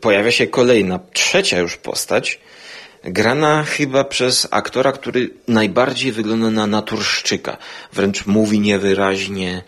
Pojawia 0.00 0.30
się 0.30 0.46
kolejna, 0.46 1.00
trzecia 1.12 1.58
już 1.58 1.76
postać, 1.76 2.40
grana 3.04 3.64
chyba 3.64 4.04
przez 4.04 4.48
aktora, 4.50 4.92
który 4.92 5.30
najbardziej 5.48 6.12
wygląda 6.12 6.50
na 6.50 6.66
naturszczyka. 6.66 7.56
Wręcz 7.92 8.26
mówi 8.26 8.60
niewyraźnie, 8.60 9.62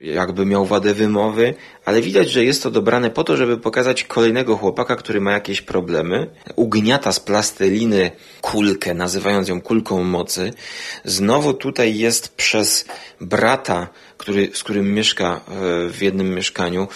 jakby 0.00 0.46
miał 0.46 0.66
wadę 0.66 0.94
wymowy, 0.94 1.54
ale 1.84 2.02
widać, 2.02 2.30
że 2.30 2.44
jest 2.44 2.62
to 2.62 2.70
dobrane 2.70 3.10
po 3.10 3.24
to, 3.24 3.36
żeby 3.36 3.58
pokazać 3.58 4.04
kolejnego 4.04 4.56
chłopaka, 4.56 4.96
który 4.96 5.20
ma 5.20 5.32
jakieś 5.32 5.60
problemy. 5.60 6.30
Ugniata 6.56 7.12
z 7.12 7.20
plasteliny 7.20 8.10
kulkę, 8.40 8.94
nazywając 8.94 9.48
ją 9.48 9.60
kulką 9.60 10.04
mocy. 10.04 10.52
Znowu 11.04 11.54
tutaj 11.54 11.98
jest 11.98 12.36
przez 12.36 12.84
brata, 13.20 13.88
który, 14.18 14.50
z 14.54 14.62
którym 14.62 14.94
mieszka 14.94 15.40
e, 15.48 15.88
w 15.88 16.02
jednym 16.02 16.34
mieszkaniu, 16.34 16.88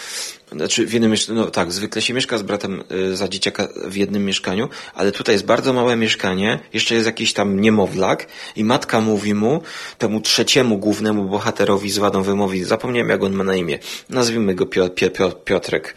znaczy 0.51 0.85
w 0.85 0.93
jednym 0.93 1.15
no 1.29 1.51
tak, 1.51 1.71
zwykle 1.71 2.01
się 2.01 2.13
mieszka 2.13 2.37
z 2.37 2.41
bratem 2.41 2.83
y, 2.91 3.15
za 3.15 3.27
dzieciaka 3.27 3.67
w 3.85 3.95
jednym 3.95 4.25
mieszkaniu, 4.25 4.69
ale 4.93 5.11
tutaj 5.11 5.35
jest 5.35 5.45
bardzo 5.45 5.73
małe 5.73 5.95
mieszkanie, 5.95 6.59
jeszcze 6.73 6.95
jest 6.95 7.05
jakiś 7.05 7.33
tam 7.33 7.61
niemowlak 7.61 8.27
i 8.55 8.63
matka 8.63 9.01
mówi 9.01 9.33
mu, 9.33 9.61
temu 9.97 10.21
trzeciemu 10.21 10.77
głównemu 10.77 11.25
bohaterowi 11.25 11.91
z 11.91 11.97
wadą 11.97 12.23
wymowy, 12.23 12.65
zapomniałem 12.65 13.09
jak 13.09 13.23
on 13.23 13.33
ma 13.33 13.43
na 13.43 13.55
imię, 13.55 13.79
nazwijmy 14.09 14.55
go 14.55 14.65
Pio, 14.65 14.89
Pio, 14.89 15.09
Pio, 15.09 15.31
Piotrek. 15.31 15.95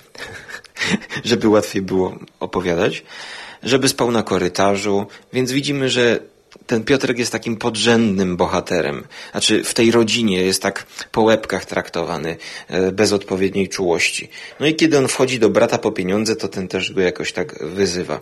żeby 1.24 1.48
łatwiej 1.48 1.82
było 1.82 2.18
opowiadać, 2.40 3.04
żeby 3.62 3.88
spał 3.88 4.10
na 4.10 4.22
korytarzu, 4.22 5.06
więc 5.32 5.52
widzimy, 5.52 5.88
że 5.88 6.20
ten 6.66 6.84
Piotrek 6.84 7.18
jest 7.18 7.32
takim 7.32 7.56
podrzędnym 7.56 8.36
bohaterem. 8.36 9.04
Znaczy 9.30 9.64
w 9.64 9.74
tej 9.74 9.90
rodzinie 9.90 10.42
jest 10.42 10.62
tak 10.62 10.86
po 11.12 11.22
łebkach 11.22 11.64
traktowany, 11.64 12.36
e, 12.68 12.92
bez 12.92 13.12
odpowiedniej 13.12 13.68
czułości. 13.68 14.28
No 14.60 14.66
i 14.66 14.74
kiedy 14.74 14.98
on 14.98 15.08
wchodzi 15.08 15.38
do 15.38 15.50
brata 15.50 15.78
po 15.78 15.92
pieniądze, 15.92 16.36
to 16.36 16.48
ten 16.48 16.68
też 16.68 16.92
go 16.92 17.00
jakoś 17.00 17.32
tak 17.32 17.64
wyzywa. 17.64 18.20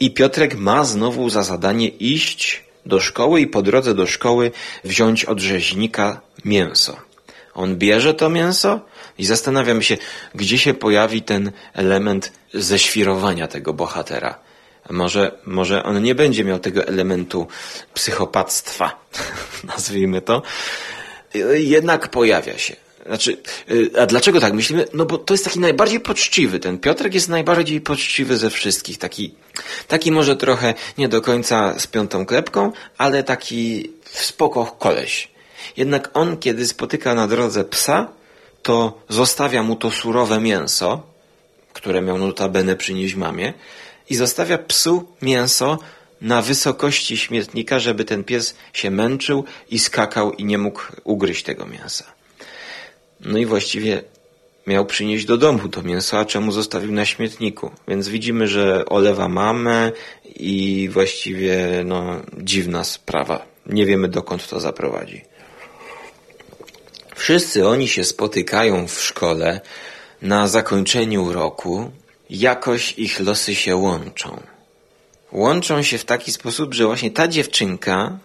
I 0.00 0.10
Piotrek 0.10 0.54
ma 0.54 0.84
znowu 0.84 1.30
za 1.30 1.42
zadanie 1.42 1.88
iść 1.88 2.64
do 2.86 3.00
szkoły 3.00 3.40
i 3.40 3.46
po 3.46 3.62
drodze 3.62 3.94
do 3.94 4.06
szkoły 4.06 4.50
wziąć 4.84 5.24
od 5.24 5.40
rzeźnika 5.40 6.20
mięso. 6.44 6.96
On 7.54 7.76
bierze 7.76 8.14
to 8.14 8.30
mięso 8.30 8.80
i 9.18 9.24
zastanawiam 9.24 9.82
się, 9.82 9.96
gdzie 10.34 10.58
się 10.58 10.74
pojawi 10.74 11.22
ten 11.22 11.52
element 11.74 12.32
ześwirowania 12.54 13.48
tego 13.48 13.72
bohatera. 13.72 14.47
Może, 14.90 15.32
może 15.46 15.82
on 15.82 16.02
nie 16.02 16.14
będzie 16.14 16.44
miał 16.44 16.58
tego 16.58 16.84
elementu 16.84 17.46
psychopatstwa, 17.94 19.06
nazwijmy 19.74 20.20
to. 20.20 20.42
Jednak 21.54 22.08
pojawia 22.08 22.58
się. 22.58 22.76
Znaczy, 23.06 23.36
y, 23.70 23.90
a 24.00 24.06
dlaczego 24.06 24.40
tak 24.40 24.52
myślimy? 24.52 24.84
No 24.94 25.04
bo 25.04 25.18
to 25.18 25.34
jest 25.34 25.44
taki 25.44 25.60
najbardziej 25.60 26.00
poczciwy. 26.00 26.60
Ten 26.60 26.78
Piotrek 26.78 27.14
jest 27.14 27.28
najbardziej 27.28 27.80
poczciwy 27.80 28.36
ze 28.36 28.50
wszystkich. 28.50 28.98
Taki, 28.98 29.34
taki 29.88 30.12
może 30.12 30.36
trochę 30.36 30.74
nie 30.98 31.08
do 31.08 31.22
końca 31.22 31.78
z 31.78 31.86
piątą 31.86 32.26
klepką, 32.26 32.72
ale 32.98 33.22
taki 33.22 33.90
w 34.04 34.24
spoko 34.24 34.66
koleś. 34.66 35.28
Jednak 35.76 36.10
on, 36.14 36.36
kiedy 36.36 36.66
spotyka 36.66 37.14
na 37.14 37.28
drodze 37.28 37.64
psa, 37.64 38.08
to 38.62 39.00
zostawia 39.08 39.62
mu 39.62 39.76
to 39.76 39.90
surowe 39.90 40.40
mięso, 40.40 41.02
które 41.72 42.02
miał 42.02 42.18
notabene 42.18 42.76
przynieść 42.76 43.14
mamie, 43.14 43.54
i 44.10 44.16
zostawia 44.16 44.58
psu 44.58 45.04
mięso 45.22 45.78
na 46.20 46.42
wysokości 46.42 47.16
śmietnika, 47.16 47.78
żeby 47.78 48.04
ten 48.04 48.24
pies 48.24 48.56
się 48.72 48.90
męczył 48.90 49.44
i 49.70 49.78
skakał 49.78 50.32
i 50.32 50.44
nie 50.44 50.58
mógł 50.58 50.82
ugryźć 51.04 51.42
tego 51.42 51.66
mięsa. 51.66 52.04
No 53.20 53.38
i 53.38 53.46
właściwie 53.46 54.02
miał 54.66 54.86
przynieść 54.86 55.24
do 55.24 55.36
domu 55.36 55.68
to 55.68 55.82
mięso, 55.82 56.18
a 56.18 56.24
czemu 56.24 56.52
zostawił 56.52 56.92
na 56.92 57.04
śmietniku? 57.04 57.70
Więc 57.88 58.08
widzimy, 58.08 58.48
że 58.48 58.86
olewa 58.86 59.28
mamę 59.28 59.92
i 60.24 60.88
właściwie 60.92 61.82
no, 61.84 62.20
dziwna 62.38 62.84
sprawa. 62.84 63.46
Nie 63.66 63.86
wiemy 63.86 64.08
dokąd 64.08 64.48
to 64.48 64.60
zaprowadzi. 64.60 65.24
Wszyscy 67.14 67.68
oni 67.68 67.88
się 67.88 68.04
spotykają 68.04 68.88
w 68.88 69.00
szkole 69.00 69.60
na 70.22 70.48
zakończeniu 70.48 71.32
roku. 71.32 71.90
Jakoś 72.30 72.94
ich 72.98 73.20
losy 73.20 73.54
się 73.54 73.76
łączą. 73.76 74.42
Łączą 75.32 75.82
się 75.82 75.98
w 75.98 76.04
taki 76.04 76.32
sposób, 76.32 76.74
że 76.74 76.86
właśnie 76.86 77.10
ta 77.10 77.28
dziewczynka, 77.28 78.18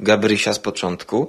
Gabrysia 0.00 0.52
z 0.52 0.58
początku, 0.58 1.28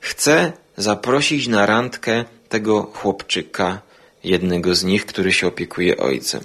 chce 0.00 0.52
zaprosić 0.76 1.46
na 1.46 1.66
randkę 1.66 2.24
tego 2.48 2.82
chłopczyka, 2.82 3.80
jednego 4.24 4.74
z 4.74 4.84
nich, 4.84 5.06
który 5.06 5.32
się 5.32 5.46
opiekuje 5.46 5.96
ojcem. 5.96 6.42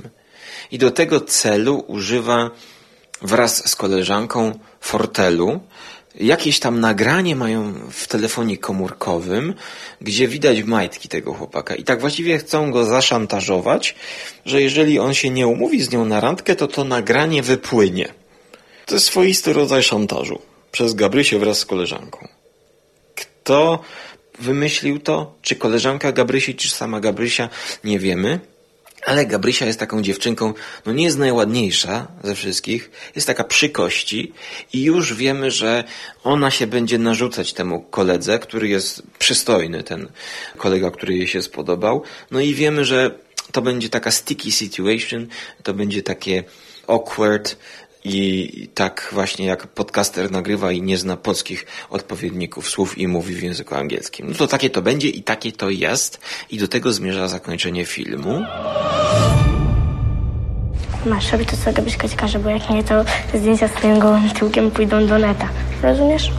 I 0.72 0.78
do 0.78 0.92
tego 0.92 1.22
celu 1.22 1.84
używa 1.88 2.52
wraz 3.22 3.70
z 3.70 3.76
koleżanką 3.76 4.60
fortelu, 4.82 5.60
jakieś 6.20 6.60
tam 6.60 6.80
nagranie 6.80 7.36
mają 7.36 7.74
w 7.92 8.08
telefonie 8.08 8.58
komórkowym, 8.58 9.54
gdzie 10.02 10.28
widać 10.28 10.64
majtki 10.64 11.10
tego 11.10 11.34
chłopaka. 11.34 11.76
I 11.76 11.84
tak 11.84 12.00
właściwie 12.00 12.38
chcą 12.38 12.72
go 12.72 12.86
zaszantażować, 12.86 13.96
że 14.46 14.62
jeżeli 14.62 15.00
on 15.00 15.14
się 15.14 15.30
nie 15.30 15.48
umówi 15.48 15.82
z 15.82 15.92
nią 15.92 16.06
na 16.06 16.20
randkę, 16.20 16.56
to 16.56 16.68
to 16.68 16.84
nagranie 16.84 17.44
wypłynie. 17.44 18.14
To 18.86 18.96
jest 18.96 19.06
swoisty 19.06 19.54
rodzaj 19.54 19.84
szantażu 19.84 20.42
przez 20.72 20.94
Gabrysię 20.94 21.40
wraz 21.40 21.60
z 21.60 21.66
koleżanką. 21.66 22.28
Kto 23.16 23.80
wymyślił 24.40 25.00
to? 25.00 25.36
Czy 25.42 25.56
koleżanka 25.56 26.12
Gabrysi, 26.12 26.56
czy 26.56 26.70
sama 26.70 27.00
Gabrysia? 27.00 27.50
Nie 27.84 28.00
wiemy. 28.00 28.40
Ale 29.06 29.26
Gabrysia 29.26 29.66
jest 29.66 29.80
taką 29.80 30.02
dziewczynką, 30.02 30.54
no 30.86 30.94
nie 30.94 31.04
jest 31.04 31.18
najładniejsza 31.18 32.08
ze 32.24 32.36
wszystkich, 32.36 32.92
jest 33.16 33.28
taka 33.28 33.44
przy 33.44 33.70
kości 33.70 34.34
i 34.74 34.84
już 34.84 35.14
wiemy, 35.14 35.52
że 35.52 35.84
ona 36.24 36.52
się 36.52 36.68
będzie 36.68 36.98
narzucać 36.98 37.54
temu 37.54 37.82
koledze, 37.82 38.40
który 38.40 38.68
jest 38.68 39.04
przystojny, 39.20 39.84
ten 39.84 40.08
kolega, 40.58 40.92
który 40.92 41.18
jej 41.18 41.28
się 41.28 41.42
spodobał. 41.42 42.04
No 42.32 42.40
i 42.40 42.54
wiemy, 42.54 42.86
że 42.86 43.12
to 43.52 43.62
będzie 43.62 43.90
taka 43.90 44.12
sticky 44.12 44.52
situation, 44.52 45.28
to 45.64 45.74
będzie 45.74 46.04
takie 46.04 46.44
awkward, 46.88 47.56
i 48.04 48.70
tak 48.74 49.10
właśnie 49.12 49.46
jak 49.46 49.68
podcaster 49.68 50.32
nagrywa 50.32 50.72
i 50.72 50.82
nie 50.82 50.98
zna 50.98 51.18
polskich 51.18 51.66
odpowiedników 51.90 52.70
słów 52.70 52.98
i 52.98 53.08
mówi 53.08 53.36
w 53.36 53.44
języku 53.44 53.76
angielskim. 53.76 54.28
No 54.30 54.34
to 54.34 54.48
takie 54.48 54.70
to 54.70 54.82
będzie 54.82 55.10
i 55.10 55.24
takie 55.24 55.52
to 55.52 55.70
jest 55.70 56.20
i 56.50 56.58
do 56.58 56.68
tego 56.68 56.94
zmierza 56.94 57.28
zakończenie 57.28 57.86
filmu. 57.86 58.42
Masz 61.06 61.32
robić 61.32 61.50
to, 61.50 61.58
co 61.58 61.74
Gabriszka 61.74 62.10
ci 62.10 62.16
każe, 62.16 62.40
bo 62.40 62.50
jak 62.50 62.70
nie, 62.70 62.84
to 62.84 63.06
zdjęcia 63.34 63.68
z 63.68 63.72
twoim 63.72 64.00
gołym 64.00 64.30
tyłkiem 64.30 64.72
pójdą 64.72 65.08
do 65.08 65.20
neta. 65.20 65.50
Rozumiesz? 65.84 66.32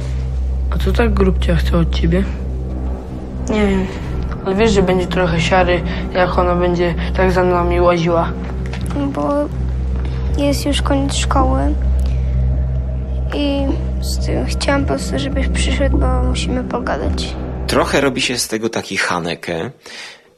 A 0.70 0.78
co 0.78 0.92
tak 0.92 1.14
grubcia 1.14 1.56
chce 1.56 1.78
od 1.78 1.94
ciebie? 1.94 2.24
Nie 3.50 3.66
wiem. 3.66 3.86
Ale 4.46 4.54
wiesz, 4.54 4.72
że 4.72 4.82
będzie 4.82 5.06
trochę 5.06 5.40
siary, 5.40 5.82
jak 6.14 6.38
ona 6.38 6.54
będzie 6.56 6.94
tak 7.16 7.32
za 7.32 7.44
nami 7.44 7.80
łaziła. 7.80 8.32
Bo 9.14 9.48
jest 10.38 10.66
już 10.66 10.82
koniec 10.82 11.14
szkoły 11.14 11.74
i 13.34 13.62
chciałam 14.48 14.82
po 14.82 14.88
prostu, 14.88 15.18
żebyś 15.18 15.48
przyszedł, 15.48 15.98
bo 15.98 16.22
musimy 16.22 16.64
pogadać. 16.64 17.34
Trochę 17.66 18.00
robi 18.00 18.20
się 18.20 18.38
z 18.38 18.48
tego 18.48 18.68
taki 18.68 18.96
Haneke. 18.96 19.70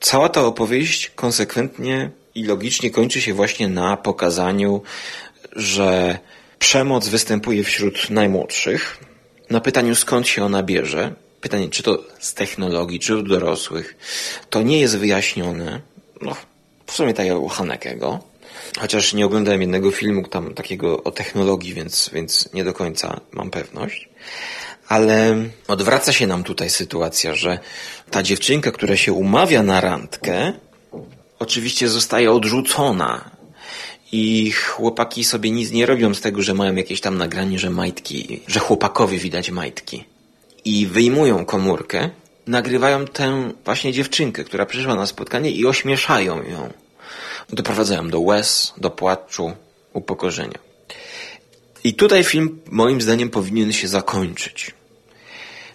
Cała 0.00 0.28
ta 0.28 0.44
opowieść 0.44 1.10
konsekwentnie 1.14 2.10
i 2.34 2.44
logicznie 2.44 2.90
kończy 2.90 3.20
się 3.20 3.34
właśnie 3.34 3.68
na 3.68 3.96
pokazaniu, 3.96 4.82
że 5.56 6.18
przemoc 6.58 7.08
występuje 7.08 7.64
wśród 7.64 8.10
najmłodszych. 8.10 8.98
Na 9.50 9.60
pytaniu 9.60 9.94
skąd 9.94 10.28
się 10.28 10.44
ona 10.44 10.62
bierze, 10.62 11.14
pytanie 11.40 11.68
czy 11.68 11.82
to 11.82 12.04
z 12.20 12.34
technologii, 12.34 13.00
czy 13.00 13.16
od 13.18 13.28
dorosłych, 13.28 13.96
to 14.50 14.62
nie 14.62 14.80
jest 14.80 14.98
wyjaśnione. 14.98 15.80
No, 16.22 16.36
w 16.86 16.92
sumie 16.92 17.14
tak 17.14 17.26
jak 17.26 17.38
u 17.38 17.48
Hanekego. 17.48 18.31
Chociaż 18.80 19.14
nie 19.14 19.26
oglądałem 19.26 19.60
jednego 19.60 19.90
filmu 19.90 20.28
tam 20.28 20.54
takiego 20.54 21.02
o 21.02 21.10
technologii, 21.10 21.74
więc, 21.74 22.10
więc 22.12 22.52
nie 22.54 22.64
do 22.64 22.72
końca 22.72 23.20
mam 23.32 23.50
pewność. 23.50 24.08
Ale 24.88 25.36
odwraca 25.68 26.12
się 26.12 26.26
nam 26.26 26.44
tutaj 26.44 26.70
sytuacja, 26.70 27.34
że 27.34 27.58
ta 28.10 28.22
dziewczynka, 28.22 28.70
która 28.70 28.96
się 28.96 29.12
umawia 29.12 29.62
na 29.62 29.80
randkę, 29.80 30.52
oczywiście 31.38 31.88
zostaje 31.88 32.32
odrzucona. 32.32 33.30
I 34.12 34.52
chłopaki 34.52 35.24
sobie 35.24 35.50
nic 35.50 35.70
nie 35.70 35.86
robią 35.86 36.14
z 36.14 36.20
tego, 36.20 36.42
że 36.42 36.54
mają 36.54 36.74
jakieś 36.74 37.00
tam 37.00 37.18
nagranie, 37.18 37.58
że 37.58 37.70
majtki, 37.70 38.40
że 38.46 38.60
chłopakowi 38.60 39.18
widać 39.18 39.50
majtki. 39.50 40.04
I 40.64 40.86
wyjmują 40.86 41.44
komórkę, 41.44 42.10
nagrywają 42.46 43.04
tę 43.04 43.52
właśnie 43.64 43.92
dziewczynkę, 43.92 44.44
która 44.44 44.66
przyszła 44.66 44.94
na 44.94 45.06
spotkanie 45.06 45.50
i 45.50 45.66
ośmieszają 45.66 46.42
ją 46.42 46.72
doprowadzają 47.52 48.10
do 48.10 48.20
łez, 48.20 48.74
do 48.78 48.90
płaczu, 48.90 49.52
upokorzenia. 49.92 50.58
I 51.84 51.94
tutaj 51.94 52.24
film 52.24 52.60
moim 52.70 53.00
zdaniem 53.00 53.30
powinien 53.30 53.72
się 53.72 53.88
zakończyć. 53.88 54.74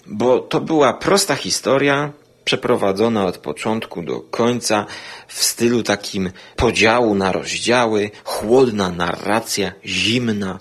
Bo 0.06 0.40
to 0.40 0.62
była 0.62 0.94
prosta 0.94 1.36
historia, 1.36 2.12
przeprowadzona 2.48 3.26
od 3.26 3.38
początku 3.38 4.02
do 4.02 4.22
końca 4.22 4.86
w 5.28 5.44
stylu 5.44 5.84
takim 5.84 6.32
podziału 6.56 7.16
na 7.16 7.32
rozdziały, 7.32 8.12
chłodna 8.24 8.90
narracja, 8.90 9.72
zimna, 9.86 10.60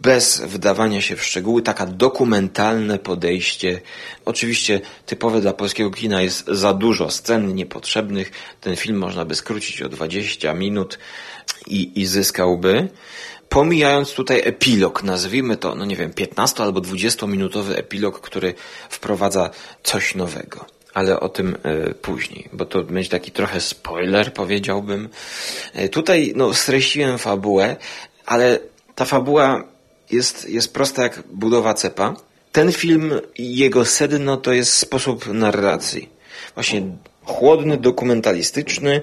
bez 0.00 0.40
wdawania 0.40 1.00
się 1.00 1.16
w 1.16 1.24
szczegóły, 1.24 1.62
taka 1.62 1.86
dokumentalne 1.86 2.98
podejście. 2.98 3.80
Oczywiście 4.24 4.80
typowe 5.06 5.40
dla 5.40 5.52
polskiego 5.52 5.90
kina 5.90 6.22
jest 6.22 6.46
za 6.46 6.74
dużo 6.74 7.10
scen 7.10 7.54
niepotrzebnych. 7.54 8.32
Ten 8.60 8.76
film 8.76 8.98
można 8.98 9.24
by 9.24 9.34
skrócić 9.34 9.82
o 9.82 9.88
20 9.88 10.54
minut 10.54 10.98
i, 11.66 12.00
i 12.00 12.06
zyskałby. 12.06 12.88
Pomijając 13.48 14.12
tutaj 14.12 14.42
epilog, 14.44 15.02
nazwijmy 15.02 15.56
to, 15.56 15.74
no 15.74 15.84
nie 15.84 15.96
wiem, 15.96 16.12
15 16.12 16.62
albo 16.62 16.80
20 16.80 17.26
minutowy 17.26 17.76
epilog, 17.76 18.20
który 18.20 18.54
wprowadza 18.88 19.50
coś 19.82 20.14
nowego 20.14 20.73
ale 20.94 21.20
o 21.20 21.28
tym 21.28 21.56
y, 21.88 21.94
później, 21.94 22.48
bo 22.52 22.64
to 22.64 22.82
będzie 22.82 23.10
taki 23.10 23.30
trochę 23.30 23.60
spoiler, 23.60 24.32
powiedziałbym. 24.32 25.08
Y, 25.78 25.88
tutaj 25.88 26.32
no, 26.36 26.54
streściłem 26.54 27.18
fabułę, 27.18 27.76
ale 28.26 28.58
ta 28.94 29.04
fabuła 29.04 29.64
jest, 30.10 30.48
jest 30.48 30.74
prosta 30.74 31.02
jak 31.02 31.22
budowa 31.32 31.74
cepa. 31.74 32.14
Ten 32.52 32.72
film 32.72 33.12
i 33.38 33.56
jego 33.56 33.84
sedno 33.84 34.36
to 34.36 34.52
jest 34.52 34.72
sposób 34.72 35.26
narracji. 35.26 36.08
Właśnie 36.54 36.82
chłodny, 37.24 37.76
dokumentalistyczny, 37.76 39.02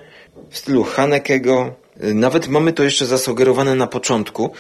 w 0.50 0.58
stylu 0.58 0.84
Hanekego. 0.84 1.76
Y, 2.04 2.14
Nawet 2.14 2.48
mamy 2.48 2.74
to 2.74 2.84
jeszcze 2.84 3.06
zasugerowane 3.06 3.76
na 3.76 3.88
początku, 3.88 4.52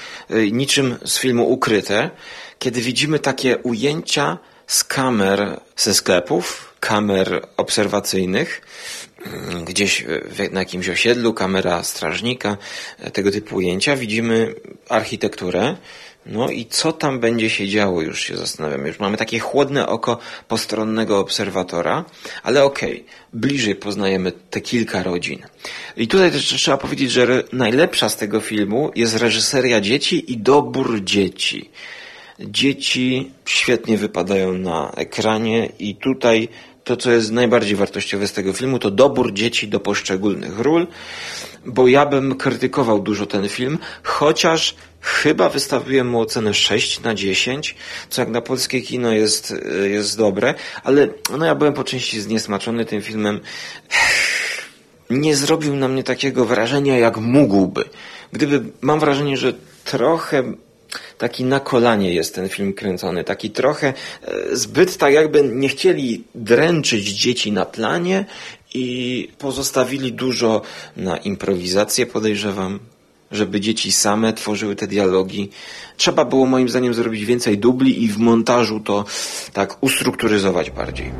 niczym 0.52 0.98
z 1.06 1.20
filmu 1.20 1.52
Ukryte, 1.52 2.10
kiedy 2.60 2.82
widzimy 2.82 3.20
takie 3.20 3.58
ujęcia 3.58 4.38
z 4.72 4.84
kamer 4.84 5.60
ze 5.78 5.94
sklepów, 5.94 6.74
kamer 6.80 7.48
obserwacyjnych, 7.58 8.62
mm, 9.26 9.66
gdzieś 9.66 10.06
na 10.52 10.60
jakimś 10.60 10.90
osiedlu, 10.90 11.34
kamera 11.34 11.84
strażnika, 11.84 12.58
e, 13.00 13.12
tego 13.12 13.32
typu 13.32 13.56
ujęcia. 13.56 13.96
Widzimy 13.96 14.56
architekturę. 14.90 15.76
No 16.26 16.50
i 16.50 16.66
co 16.66 16.92
tam 16.94 17.20
będzie 17.20 17.50
się 17.50 17.68
działo, 17.68 18.02
już 18.02 18.22
się 18.22 18.38
zastanawiam. 18.38 18.86
Już 18.88 19.00
mamy 19.00 19.18
takie 19.18 19.40
chłodne 19.40 19.88
oko 19.88 20.18
postronnego 20.48 21.20
obserwatora, 21.20 22.06
ale 22.44 22.64
okej, 22.64 23.06
bliżej 23.34 23.76
poznajemy 23.76 24.32
te 24.32 24.62
kilka 24.62 25.04
rodzin. 25.04 25.40
I 25.98 26.08
tutaj 26.08 26.32
też 26.32 26.46
trzeba 26.46 26.78
powiedzieć, 26.78 27.12
że 27.12 27.44
najlepsza 27.54 28.10
z 28.10 28.18
tego 28.18 28.40
filmu 28.40 28.92
jest 28.96 29.18
reżyseria 29.18 29.82
dzieci 29.82 30.32
i 30.32 30.38
dobór 30.38 31.04
dzieci. 31.04 31.70
Dzieci 32.42 33.32
świetnie 33.46 33.98
wypadają 33.98 34.54
na 34.54 34.92
ekranie 34.92 35.70
i 35.80 35.96
tutaj 35.96 36.50
to, 36.84 36.98
co 36.98 37.12
jest 37.12 37.32
najbardziej 37.32 37.76
wartościowe 37.76 38.28
z 38.28 38.34
tego 38.34 38.54
filmu, 38.54 38.80
to 38.80 38.92
dobór 38.92 39.34
dzieci 39.34 39.68
do 39.68 39.80
poszczególnych 39.80 40.60
ról, 40.60 40.88
bo 41.66 41.88
ja 41.88 42.06
bym 42.06 42.36
krytykował 42.36 43.00
dużo 43.00 43.26
ten 43.26 43.50
film, 43.50 43.78
chociaż 44.04 44.76
chyba 45.02 45.50
wystawiłem 45.50 46.10
mu 46.10 46.20
ocenę 46.22 46.54
6 46.54 47.02
na 47.02 47.16
10, 47.16 47.76
co 48.10 48.22
jak 48.22 48.30
na 48.30 48.42
polskie 48.42 48.82
kino 48.82 49.12
jest, 49.12 49.54
jest 49.90 50.18
dobre, 50.18 50.54
ale 50.84 51.08
no 51.38 51.46
ja 51.46 51.56
byłem 51.56 51.74
po 51.74 51.84
części 51.84 52.22
zniesmaczony 52.22 52.86
tym 52.86 53.02
filmem 53.02 53.40
nie 55.10 55.36
zrobił 55.36 55.76
na 55.76 55.88
mnie 55.88 56.04
takiego 56.04 56.46
wrażenia, 56.46 56.98
jak 56.98 57.18
mógłby. 57.18 57.84
Gdyby, 58.32 58.64
mam 58.82 59.00
wrażenie, 59.00 59.38
że 59.38 59.54
trochę 59.86 60.44
taki 61.18 61.44
na 61.44 61.60
kolanie 61.60 62.14
jest 62.14 62.36
ten 62.36 62.50
film 62.50 62.74
kręcony, 62.74 63.24
taki 63.24 63.50
trochę 63.50 63.88
e, 63.88 64.56
zbyt 64.56 64.98
tak 64.98 65.14
jakby 65.14 65.44
nie 65.44 65.70
chcieli 65.70 66.24
dręczyć 66.36 67.14
dzieci 67.14 67.52
na 67.52 67.66
planie 67.66 68.26
i 68.74 69.30
pozostawili 69.38 70.14
dużo 70.14 70.62
na 70.98 71.18
improwizację, 71.18 72.06
podejrzewam, 72.06 72.80
żeby 73.32 73.62
dzieci 73.62 73.92
same 73.92 74.34
tworzyły 74.34 74.76
te 74.76 74.88
dialogi. 74.88 75.50
Trzeba 75.98 76.26
było 76.26 76.46
moim 76.46 76.70
zdaniem 76.70 76.94
zrobić 76.94 77.26
więcej 77.26 77.58
dubli 77.58 78.04
i 78.04 78.08
w 78.08 78.18
montażu 78.18 78.80
to 78.80 79.06
tak 79.54 79.84
ustrukturyzować 79.84 80.72
bardziej. 80.72 81.12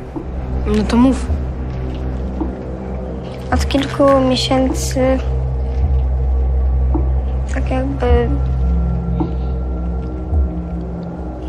No 0.66 0.82
to 0.84 0.96
mów. 0.96 1.16
Od 3.52 3.68
kilku 3.68 4.20
miesięcy 4.20 5.18
tak 7.54 7.70
jakby 7.70 8.28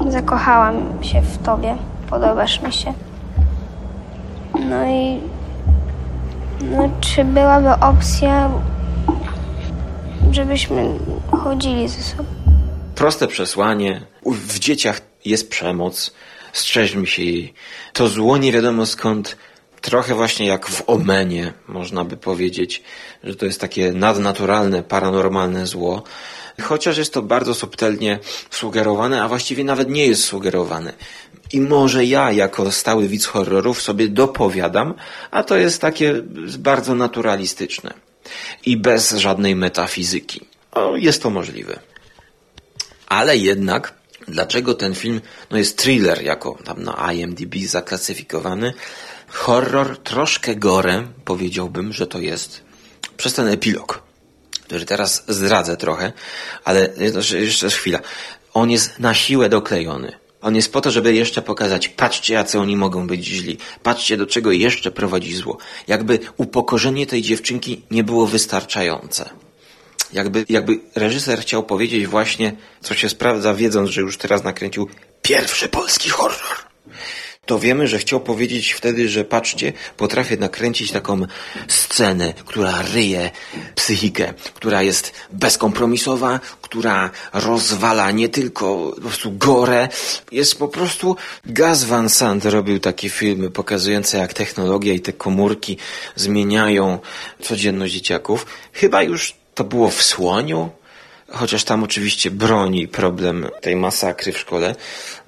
zakochałam 0.09 1.03
się 1.03 1.21
w 1.21 1.37
tobie. 1.37 1.75
Podobasz 2.09 2.61
mi 2.61 2.73
się. 2.73 2.93
No 4.69 4.85
i 4.85 5.19
no, 6.61 6.89
czy 7.01 7.23
byłaby 7.23 7.69
opcja, 7.69 8.49
żebyśmy 10.31 10.89
chodzili 11.31 11.87
ze 11.87 12.01
sobą? 12.01 12.23
proste 12.95 13.27
przesłanie. 13.27 14.01
W 14.25 14.59
dzieciach 14.59 15.01
jest 15.25 15.49
przemoc. 15.49 16.13
Strzeżmy 16.53 17.07
się 17.07 17.23
jej. 17.23 17.53
To 17.93 18.07
zło 18.07 18.37
nie 18.37 18.51
wiadomo 18.51 18.85
skąd. 18.85 19.37
Trochę 19.81 20.15
właśnie 20.15 20.45
jak 20.45 20.67
w 20.67 20.83
Omenie, 20.89 21.53
można 21.67 22.03
by 22.03 22.17
powiedzieć, 22.17 22.83
że 23.23 23.35
to 23.35 23.45
jest 23.45 23.61
takie 23.61 23.91
nadnaturalne, 23.93 24.83
paranormalne 24.83 25.67
zło. 25.67 26.03
Chociaż 26.61 26.97
jest 26.97 27.13
to 27.13 27.21
bardzo 27.21 27.53
subtelnie 27.53 28.19
sugerowane, 28.49 29.23
a 29.23 29.27
właściwie 29.27 29.63
nawet 29.63 29.89
nie 29.89 30.07
jest 30.07 30.23
sugerowane. 30.23 30.93
I 31.53 31.61
może 31.61 32.05
ja, 32.05 32.31
jako 32.31 32.71
stały 32.71 33.07
widz 33.07 33.25
horrorów, 33.25 33.81
sobie 33.81 34.07
dopowiadam, 34.07 34.93
a 35.31 35.43
to 35.43 35.57
jest 35.57 35.81
takie 35.81 36.13
bardzo 36.59 36.95
naturalistyczne. 36.95 37.93
I 38.65 38.77
bez 38.77 39.11
żadnej 39.11 39.55
metafizyki. 39.55 40.41
O, 40.71 40.95
jest 40.95 41.23
to 41.23 41.29
możliwe. 41.29 41.79
Ale 43.07 43.37
jednak, 43.37 43.93
dlaczego 44.27 44.73
ten 44.73 44.95
film 44.95 45.21
no 45.51 45.57
jest 45.57 45.77
thriller, 45.77 46.21
jako 46.21 46.57
tam 46.63 46.83
na 46.83 47.13
IMDb 47.13 47.55
zaklasyfikowany? 47.65 48.73
Horror, 49.27 49.97
troszkę 49.97 50.55
gore, 50.55 51.03
powiedziałbym, 51.25 51.93
że 51.93 52.07
to 52.07 52.19
jest, 52.19 52.61
przez 53.17 53.33
ten 53.33 53.47
epilog, 53.47 54.03
który 54.73 54.85
teraz 54.85 55.23
zdradzę 55.27 55.77
trochę, 55.77 56.11
ale 56.63 56.89
jeszcze- 56.97 57.39
jeszcze 57.39 57.69
chwila. 57.69 57.99
On 58.53 58.71
jest 58.71 58.99
na 58.99 59.13
siłę 59.13 59.49
doklejony. 59.49 60.11
On 60.41 60.55
jest 60.55 60.73
po 60.73 60.81
to, 60.81 60.91
żeby 60.91 61.13
jeszcze 61.13 61.41
pokazać, 61.41 61.87
patrzcie, 61.89 62.33
jacy 62.33 62.59
oni 62.59 62.75
mogą 62.75 63.07
być 63.07 63.25
źli. 63.25 63.57
Patrzcie, 63.83 64.17
do 64.17 64.25
czego 64.25 64.51
jeszcze 64.51 64.91
prowadzi 64.91 65.35
zło. 65.35 65.57
Jakby 65.87 66.19
upokorzenie 66.37 67.07
tej 67.07 67.21
dziewczynki 67.21 67.81
nie 67.91 68.03
było 68.03 68.27
wystarczające. 68.27 69.29
Jakby, 70.13 70.45
jakby 70.49 70.79
reżyser 70.95 71.39
chciał 71.39 71.63
powiedzieć 71.63 72.07
właśnie, 72.07 72.55
co 72.81 72.93
się 72.93 73.09
sprawdza, 73.09 73.53
wiedząc, 73.53 73.89
że 73.89 74.01
już 74.01 74.17
teraz 74.17 74.43
nakręcił 74.43 74.89
pierwszy 75.21 75.69
polski 75.69 76.09
horror. 76.09 76.72
To 77.45 77.59
wiemy, 77.59 77.87
że 77.87 77.99
chciał 77.99 78.19
powiedzieć 78.19 78.71
wtedy, 78.71 79.09
że 79.09 79.25
patrzcie, 79.25 79.73
potrafię 79.97 80.37
nakręcić 80.37 80.91
taką 80.91 81.25
scenę, 81.67 82.33
która 82.45 82.81
ryje 82.81 83.31
psychikę, 83.75 84.33
która 84.53 84.81
jest 84.81 85.11
bezkompromisowa, 85.31 86.39
która 86.61 87.11
rozwala 87.33 88.11
nie 88.11 88.29
tylko 88.29 88.91
po 88.95 89.01
prostu 89.01 89.31
gorę, 89.31 89.89
jest 90.31 90.59
po 90.59 90.67
prostu... 90.67 91.15
Gaz 91.45 91.83
Van 91.83 92.09
Sant 92.09 92.45
robił 92.45 92.79
takie 92.79 93.09
filmy 93.09 93.49
pokazujące, 93.49 94.17
jak 94.17 94.33
technologia 94.33 94.93
i 94.93 94.99
te 94.99 95.13
komórki 95.13 95.77
zmieniają 96.15 96.99
codzienność 97.41 97.93
dzieciaków. 97.93 98.45
Chyba 98.73 99.03
już 99.03 99.35
to 99.55 99.63
było 99.63 99.89
w 99.89 100.03
Słoniu, 100.03 100.69
chociaż 101.29 101.63
tam 101.63 101.83
oczywiście 101.83 102.31
broni 102.31 102.87
problem 102.87 103.47
tej 103.61 103.75
masakry 103.75 104.31
w 104.31 104.37
szkole. 104.37 104.75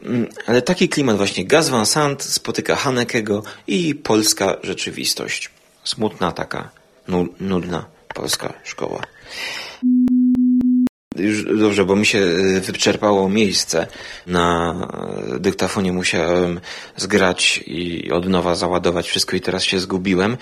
Mm, 0.03 0.27
Ale 0.47 0.61
taki 0.61 0.89
klimat 0.89 1.17
właśnie. 1.17 1.45
Gaz 1.45 1.69
Van 1.69 1.85
Sant 1.85 2.23
spotyka 2.23 2.75
Hanekego 2.75 3.43
i 3.67 3.95
polska 3.95 4.55
rzeczywistość. 4.63 5.49
Smutna 5.83 6.31
taka, 6.31 6.69
nu- 7.07 7.33
nudna 7.39 7.85
polska 8.13 8.53
szkoła. 8.63 9.01
Już 11.15 11.43
dobrze, 11.43 11.85
bo 11.85 11.95
mi 11.95 12.05
się 12.05 12.19
y, 12.19 12.61
wyczerpało 12.61 13.29
miejsce. 13.29 13.87
Na 14.27 14.75
y, 15.35 15.39
dyktafonie 15.39 15.91
musiałem 15.91 16.59
zgrać 16.97 17.63
i 17.67 18.11
od 18.11 18.29
nowa 18.29 18.55
załadować 18.55 19.07
wszystko 19.07 19.35
i 19.35 19.41
teraz 19.41 19.63
się 19.63 19.79
zgubiłem. 19.79 20.37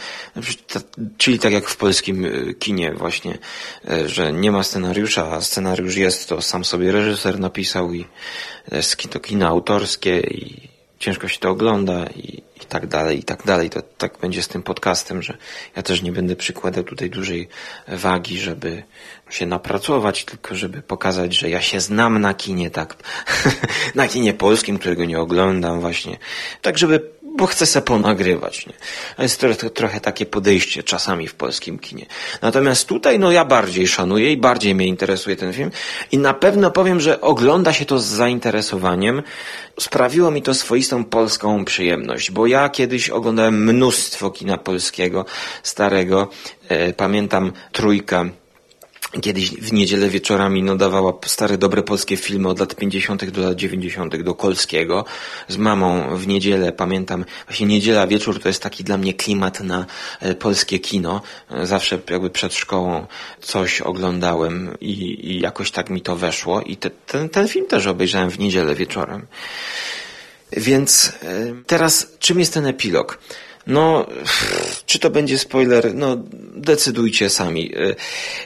Czyli 1.18 1.40
tak 1.40 1.54
jak 1.54 1.70
w 1.70 1.78
polskim 1.78 2.26
y, 2.26 2.56
kinie 2.60 2.94
właśnie, 2.94 3.38
że 4.06 4.34
nie 4.34 4.52
ma 4.52 4.64
scenariusza, 4.64 5.32
a 5.32 5.42
scenariusz 5.42 5.96
jest, 5.96 6.30
to 6.30 6.42
sam 6.42 6.66
sobie 6.66 6.92
reżyser 6.92 7.40
napisał 7.40 7.94
i 7.94 8.06
to 9.10 9.20
kino 9.20 9.48
autorskie 9.48 10.20
i 10.20 10.73
ciężko 11.04 11.28
się 11.28 11.40
to 11.40 11.50
ogląda 11.50 12.06
i, 12.06 12.44
i 12.62 12.66
tak 12.70 12.88
dalej, 12.88 13.20
i 13.20 13.24
tak 13.24 13.46
dalej. 13.46 13.70
To 13.70 13.82
tak 13.82 14.18
będzie 14.22 14.44
z 14.44 14.48
tym 14.48 14.64
podcastem, 14.64 15.22
że 15.22 15.38
ja 15.76 15.84
też 15.84 16.02
nie 16.02 16.12
będę 16.12 16.36
przykładał 16.36 16.84
tutaj 16.84 17.10
dużej 17.10 17.48
wagi, 17.88 18.40
żeby 18.40 18.84
się 19.30 19.46
napracować, 19.46 20.26
tylko 20.26 20.56
żeby 20.56 20.82
pokazać, 20.82 21.36
że 21.36 21.50
ja 21.50 21.62
się 21.62 21.80
znam 21.80 22.20
na 22.20 22.34
kinie, 22.34 22.72
tak, 22.72 22.96
na 23.96 24.08
kinie 24.08 24.34
polskim, 24.34 24.78
którego 24.78 25.06
nie 25.06 25.20
oglądam 25.20 25.80
właśnie, 25.80 26.18
tak 26.62 26.78
żeby 26.78 27.12
bo 27.38 27.46
chcę 27.46 27.66
se 27.66 27.82
ponagrywać. 27.82 28.68
Nie? 28.68 28.74
A 29.18 29.24
jest 29.24 29.40
trochę, 29.40 29.70
trochę 29.70 30.00
takie 30.00 30.26
podejście 30.26 30.84
czasami 30.84 31.28
w 31.28 31.36
polskim 31.36 31.80
kinie. 31.80 32.06
Natomiast 32.42 32.88
tutaj, 32.88 33.20
no 33.20 33.32
ja 33.32 33.46
bardziej 33.46 33.88
szanuję 33.88 34.32
i 34.32 34.38
bardziej 34.38 34.76
mnie 34.76 34.88
interesuje 34.88 35.36
ten 35.36 35.54
film 35.54 35.72
i 36.12 36.18
na 36.18 36.34
pewno 36.34 36.72
powiem, 36.72 37.00
że 37.00 37.22
ogląda 37.22 37.74
się 37.74 37.86
to 37.86 38.00
z 38.00 38.06
zainteresowaniem. 38.06 39.24
Sprawiło 39.80 40.32
mi 40.32 40.42
to 40.42 40.54
swoistą 40.54 41.04
polską 41.04 41.66
przyjemność, 41.66 42.32
bo 42.32 42.48
ja 42.48 42.70
kiedyś 42.70 43.10
oglądałem 43.10 43.64
mnóstwo 43.64 44.32
kina 44.32 44.58
polskiego, 44.58 45.26
starego. 45.64 46.30
E, 46.70 46.94
pamiętam 46.94 47.52
Trójka, 47.72 48.26
Kiedyś 49.22 49.52
w 49.52 49.74
niedzielę 49.74 50.10
wieczorami 50.10 50.64
nadawała 50.64 51.14
stare, 51.26 51.58
dobre 51.58 51.84
polskie 51.84 52.18
filmy 52.18 52.50
od 52.50 52.60
lat 52.60 52.76
50. 52.76 53.30
do 53.30 53.42
lat 53.42 53.56
90. 53.56 54.22
do 54.22 54.36
Kolskiego. 54.36 55.06
Z 55.48 55.58
mamą 55.58 56.18
w 56.18 56.28
niedzielę, 56.28 56.72
pamiętam, 56.72 57.26
właśnie 57.48 57.68
niedziela 57.68 58.08
wieczór 58.08 58.42
to 58.42 58.48
jest 58.48 58.64
taki 58.64 58.84
dla 58.84 58.98
mnie 58.98 59.14
klimat 59.14 59.60
na 59.60 59.86
e, 60.20 60.36
polskie 60.36 60.80
kino. 60.80 61.22
E, 61.52 61.66
Zawsze 61.66 62.00
jakby 62.10 62.30
przed 62.30 62.54
szkołą 62.54 63.06
coś 63.42 63.82
oglądałem 63.82 64.78
i, 64.82 65.28
i 65.32 65.40
jakoś 65.40 65.72
tak 65.72 65.90
mi 65.90 66.02
to 66.02 66.16
weszło. 66.16 66.62
I 66.62 66.78
te, 66.78 66.90
ten, 66.90 67.30
ten 67.30 67.48
film 67.48 67.68
też 67.68 67.88
obejrzałem 67.88 68.30
w 68.30 68.40
niedzielę 68.40 68.76
wieczorem. 68.76 69.26
Więc 70.52 71.14
e, 71.24 71.54
teraz 71.68 72.08
czym 72.20 72.40
jest 72.40 72.54
ten 72.54 72.66
epilog? 72.66 73.20
No, 73.68 74.06
czy 74.86 75.00
to 75.00 75.10
będzie 75.10 75.38
spoiler? 75.38 75.96
No, 75.96 76.18
decydujcie 76.56 77.30
sami. 77.30 77.78
Y, 77.78 77.96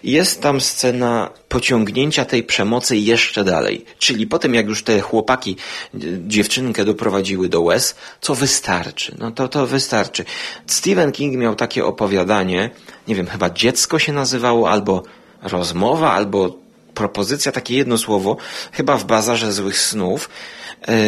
Jest 0.04 0.42
tam 0.42 0.62
scena 0.62 1.30
pociągnięcia 1.50 2.26
tej 2.26 2.44
przemocy 2.44 2.98
jeszcze 2.98 3.44
dalej. 3.44 3.86
Czyli 4.00 4.28
po 4.28 4.40
tym, 4.40 4.54
jak 4.54 4.68
już 4.68 4.84
te 4.84 5.00
chłopaki 5.00 5.58
y, 5.96 6.20
dziewczynkę 6.28 6.86
doprowadziły 6.86 7.50
do 7.50 7.62
łez, 7.62 7.96
co 8.22 8.36
wystarczy? 8.36 9.16
No 9.20 9.32
to 9.32 9.48
to 9.48 9.68
wystarczy. 9.68 10.26
Stephen 10.68 11.12
King 11.12 11.36
miał 11.38 11.56
takie 11.56 11.86
opowiadanie, 11.86 12.70
nie 13.08 13.16
wiem, 13.16 13.28
chyba 13.28 13.50
dziecko 13.50 14.00
się 14.00 14.14
nazywało, 14.14 14.70
albo 14.70 15.04
rozmowa, 15.42 16.12
albo 16.14 16.58
propozycja, 16.94 17.52
takie 17.52 17.76
jedno 17.76 17.98
słowo, 17.98 18.38
chyba 18.72 18.98
w 18.98 19.06
bazarze 19.06 19.54
złych 19.54 19.80
snów, 19.80 20.30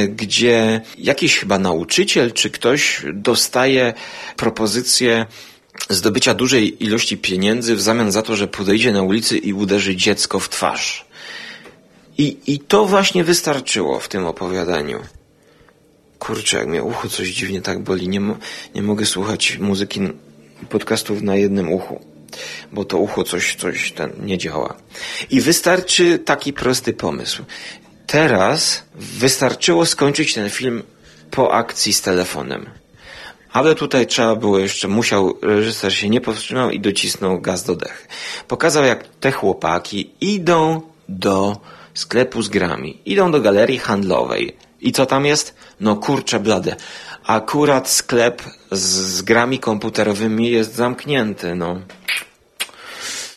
gdzie 0.09 0.81
jakiś 0.97 1.39
chyba 1.39 1.59
nauczyciel 1.59 2.33
czy 2.33 2.49
ktoś 2.49 3.01
dostaje 3.13 3.93
propozycję 4.35 5.25
zdobycia 5.89 6.33
dużej 6.33 6.83
ilości 6.83 7.17
pieniędzy 7.17 7.75
w 7.75 7.81
zamian 7.81 8.11
za 8.11 8.21
to, 8.21 8.35
że 8.35 8.47
podejdzie 8.47 8.91
na 8.91 9.01
ulicy 9.01 9.37
i 9.37 9.53
uderzy 9.53 9.95
dziecko 9.95 10.39
w 10.39 10.49
twarz. 10.49 11.05
I, 12.17 12.37
I 12.47 12.59
to 12.59 12.85
właśnie 12.85 13.23
wystarczyło 13.23 13.99
w 13.99 14.07
tym 14.07 14.25
opowiadaniu. 14.25 14.99
Kurczę, 16.19 16.57
jak 16.57 16.67
mnie 16.67 16.83
ucho 16.83 17.09
coś 17.09 17.29
dziwnie 17.29 17.61
tak 17.61 17.79
boli. 17.79 18.09
Nie, 18.09 18.19
mo- 18.19 18.37
nie 18.75 18.81
mogę 18.81 19.05
słuchać 19.05 19.57
muzyki 19.57 20.01
podcastów 20.69 21.21
na 21.21 21.35
jednym 21.35 21.71
uchu, 21.71 22.05
bo 22.71 22.85
to 22.85 22.97
ucho 22.97 23.23
coś, 23.23 23.55
coś 23.55 23.91
ten 23.91 24.11
nie 24.25 24.37
działa. 24.37 24.77
I 25.29 25.41
wystarczy 25.41 26.19
taki 26.19 26.53
prosty 26.53 26.93
pomysł. 26.93 27.43
Teraz 28.11 28.83
wystarczyło 28.95 29.85
skończyć 29.85 30.33
ten 30.33 30.49
film 30.49 30.83
po 31.31 31.53
akcji 31.53 31.93
z 31.93 32.01
telefonem. 32.01 32.69
Ale 33.53 33.75
tutaj 33.75 34.07
trzeba 34.07 34.35
było 34.35 34.59
jeszcze, 34.59 34.87
musiał, 34.87 35.37
reżyser 35.41 35.93
się 35.93 36.09
nie 36.09 36.21
powstrzymał 36.21 36.69
i 36.69 36.79
docisnął 36.79 37.41
gaz 37.41 37.63
do 37.63 37.75
dechy. 37.75 38.07
Pokazał, 38.47 38.85
jak 38.85 39.07
te 39.07 39.31
chłopaki 39.31 40.11
idą 40.21 40.81
do 41.09 41.57
sklepu 41.93 42.41
z 42.41 42.49
grami, 42.49 42.97
idą 43.05 43.31
do 43.31 43.41
galerii 43.41 43.79
handlowej. 43.79 44.55
I 44.81 44.91
co 44.91 45.05
tam 45.05 45.25
jest? 45.25 45.55
No 45.79 45.95
kurcze 45.95 46.39
blade. 46.39 46.75
Akurat 47.25 47.89
sklep 47.89 48.41
z, 48.71 48.81
z 48.81 49.21
grami 49.21 49.59
komputerowymi 49.59 50.51
jest 50.51 50.75
zamknięty, 50.75 51.55
no. 51.55 51.79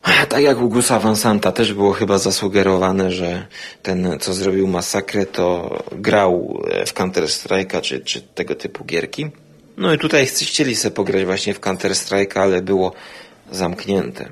Tak 0.03 0.43
jak 0.43 0.61
u 0.63 0.69
Gusa 0.69 0.99
Van 0.99 1.17
Santa 1.17 1.53
też 1.53 1.73
było 1.73 1.93
chyba 1.93 2.19
zasugerowane, 2.19 3.13
że 3.13 3.47
ten, 3.83 4.19
co 4.21 4.35
zrobił 4.35 4.67
masakrę, 4.67 5.27
to 5.27 5.79
grał 5.93 6.63
e, 6.71 6.87
w 6.87 6.93
Counter 6.93 7.25
Strike'a 7.25 7.81
czy, 7.81 8.01
czy 8.01 8.23
tego 8.23 8.55
typu 8.55 8.85
gierki. 8.85 9.31
No 9.77 9.95
i 9.95 9.99
tutaj 9.99 10.27
chcieli 10.27 10.77
sobie 10.77 10.95
pograć 10.95 11.25
właśnie 11.25 11.55
w 11.55 11.61
Counter 11.61 11.93
Strike'a, 11.93 12.39
ale 12.39 12.63
było 12.63 12.93
zamknięte. 13.51 14.29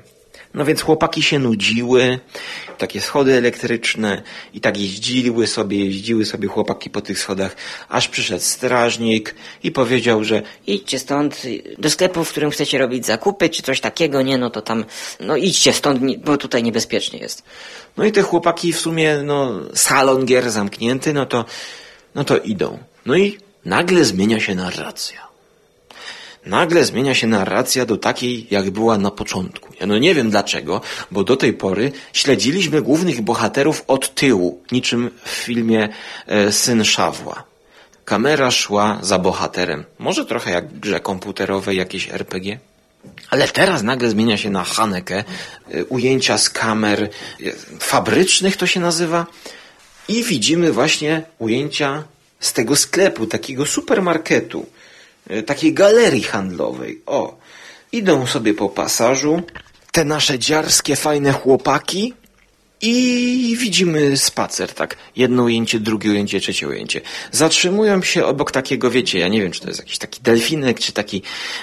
No 0.53 0.65
więc 0.65 0.81
chłopaki 0.81 1.21
się 1.21 1.39
nudziły, 1.39 2.19
takie 2.77 3.01
schody 3.01 3.33
elektryczne 3.33 4.21
i 4.53 4.61
tak 4.61 4.77
jeździły 4.77 5.47
sobie, 5.47 5.85
jeździły 5.85 6.25
sobie 6.25 6.47
chłopaki 6.47 6.89
po 6.89 7.01
tych 7.01 7.19
schodach, 7.19 7.55
aż 7.89 8.07
przyszedł 8.07 8.43
strażnik 8.43 9.35
i 9.63 9.71
powiedział, 9.71 10.23
że 10.23 10.41
Idźcie 10.67 10.99
stąd 10.99 11.41
do 11.77 11.89
sklepu, 11.89 12.23
w 12.23 12.29
którym 12.29 12.51
chcecie 12.51 12.77
robić 12.77 13.05
zakupy, 13.05 13.49
czy 13.49 13.63
coś 13.63 13.81
takiego, 13.81 14.21
nie, 14.21 14.37
no 14.37 14.49
to 14.49 14.61
tam, 14.61 14.85
no 15.19 15.35
idźcie 15.35 15.73
stąd, 15.73 16.17
bo 16.17 16.37
tutaj 16.37 16.63
niebezpiecznie 16.63 17.19
jest. 17.19 17.43
No 17.97 18.05
i 18.05 18.11
te 18.11 18.21
chłopaki 18.21 18.73
w 18.73 18.79
sumie, 18.79 19.17
no, 19.23 19.59
salon 19.73 20.25
gier 20.25 20.51
zamknięty, 20.51 21.13
no 21.13 21.25
to, 21.25 21.45
no 22.15 22.23
to 22.23 22.37
idą. 22.37 22.79
No 23.05 23.15
i 23.15 23.37
nagle 23.65 24.05
zmienia 24.05 24.39
się 24.39 24.55
narracja. 24.55 25.30
Nagle 26.45 26.85
zmienia 26.85 27.15
się 27.15 27.27
narracja 27.27 27.85
do 27.85 27.97
takiej, 27.97 28.47
jak 28.51 28.69
była 28.69 28.97
na 28.97 29.11
początku. 29.11 29.73
Ja 29.79 29.87
no 29.87 29.97
nie 29.97 30.15
wiem 30.15 30.29
dlaczego, 30.29 30.81
bo 31.11 31.23
do 31.23 31.37
tej 31.37 31.53
pory 31.53 31.91
śledziliśmy 32.13 32.81
głównych 32.81 33.21
bohaterów 33.21 33.83
od 33.87 34.15
tyłu, 34.15 34.63
niczym 34.71 35.11
w 35.23 35.29
filmie 35.29 35.89
e, 36.27 36.51
Syn 36.51 36.85
Szawła. 36.85 37.43
Kamera 38.05 38.51
szła 38.51 38.99
za 39.01 39.19
bohaterem. 39.19 39.83
Może 39.99 40.25
trochę 40.25 40.51
jak 40.51 40.67
w 40.67 40.79
grze 40.79 40.99
komputerowej, 40.99 41.77
jakieś 41.77 42.09
RPG? 42.09 42.59
Ale 43.29 43.47
teraz 43.47 43.83
nagle 43.83 44.09
zmienia 44.09 44.37
się 44.37 44.49
na 44.49 44.63
Haneke, 44.63 45.23
y, 45.75 45.85
ujęcia 45.85 46.37
z 46.37 46.49
kamer 46.49 47.09
y, 47.41 47.55
fabrycznych 47.79 48.57
to 48.57 48.67
się 48.67 48.79
nazywa 48.79 49.25
i 50.07 50.23
widzimy 50.23 50.71
właśnie 50.71 51.23
ujęcia 51.39 52.03
z 52.39 52.53
tego 52.53 52.75
sklepu, 52.75 53.25
takiego 53.25 53.65
supermarketu, 53.65 54.65
takiej 55.45 55.73
galerii 55.73 56.23
handlowej. 56.23 57.01
O, 57.05 57.37
idą 57.91 58.27
sobie 58.27 58.53
po 58.53 58.69
pasażu 58.69 59.41
te 59.91 60.05
nasze 60.05 60.39
dziarskie, 60.39 60.95
fajne 60.95 61.31
chłopaki 61.31 62.13
i 62.81 63.55
widzimy 63.59 64.17
spacer, 64.17 64.73
tak. 64.73 64.97
Jedno 65.15 65.43
ujęcie, 65.43 65.79
drugie 65.79 66.09
ujęcie, 66.09 66.39
trzecie 66.39 66.67
ujęcie. 66.67 67.01
Zatrzymują 67.31 68.03
się 68.03 68.25
obok 68.25 68.51
takiego, 68.51 68.91
wiecie, 68.91 69.19
ja 69.19 69.27
nie 69.27 69.41
wiem, 69.41 69.51
czy 69.51 69.61
to 69.61 69.67
jest 69.67 69.79
jakiś 69.79 69.97
taki 69.97 70.21
delfinek, 70.21 70.79
czy 70.79 70.91
taki, 70.91 71.21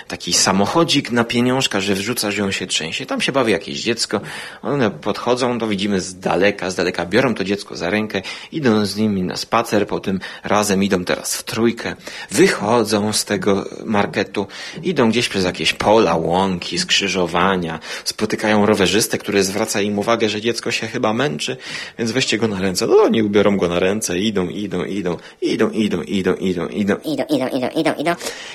taki 0.08 0.32
samochodzik 0.32 1.10
na 1.10 1.24
pieniążka, 1.24 1.80
że 1.80 1.94
wrzuca, 1.94 2.30
że 2.30 2.44
on 2.44 2.52
się 2.52 2.66
trzęsie. 2.66 3.06
Tam 3.06 3.20
się 3.20 3.32
bawi 3.32 3.52
jakieś 3.52 3.82
dziecko. 3.82 4.20
One 4.62 4.90
podchodzą, 4.90 5.58
to 5.58 5.68
widzimy 5.68 6.00
z 6.00 6.18
daleka, 6.18 6.70
z 6.70 6.74
daleka, 6.74 7.06
biorą 7.06 7.34
to 7.34 7.44
dziecko 7.44 7.76
za 7.76 7.90
rękę, 7.90 8.22
idą 8.52 8.86
z 8.86 8.96
nimi 8.96 9.22
na 9.22 9.36
spacer, 9.36 9.86
potem 9.86 10.20
razem 10.44 10.84
idą 10.84 11.04
teraz 11.04 11.36
w 11.36 11.42
trójkę, 11.42 11.96
wychodzą 12.30 13.12
z 13.12 13.24
tego 13.24 13.64
marketu, 13.84 14.46
idą 14.82 15.10
gdzieś 15.10 15.28
przez 15.28 15.44
jakieś 15.44 15.72
pola, 15.72 16.16
łąki, 16.16 16.78
skrzyżowania, 16.78 17.80
spotykają 18.04 18.66
rowerzystę, 18.66 19.18
który 19.18 19.44
zwraca 19.44 19.80
im 19.80 19.98
uwagę, 19.98 20.28
że 20.28 20.40
dziecko 20.40 20.70
się 20.70 20.86
chyba 20.86 21.07
męczy, 21.12 21.56
więc 21.98 22.10
weźcie 22.10 22.38
go 22.38 22.48
na 22.48 22.60
ręce. 22.60 22.86
No 22.86 22.96
oni 22.96 23.22
ubiorą 23.22 23.56
go 23.56 23.68
na 23.68 23.78
ręce, 23.78 24.18
idą, 24.18 24.48
idą, 24.48 24.84
idą, 24.84 25.16
idą, 25.42 25.70
idą, 25.70 26.02
idą, 26.02 26.34
idą, 26.34 26.66
idą. 26.68 26.96
Idą, 27.04 27.24
idą, 27.24 27.48
idą, 27.48 27.68
idą, 27.68 27.94
idą. 27.94 28.14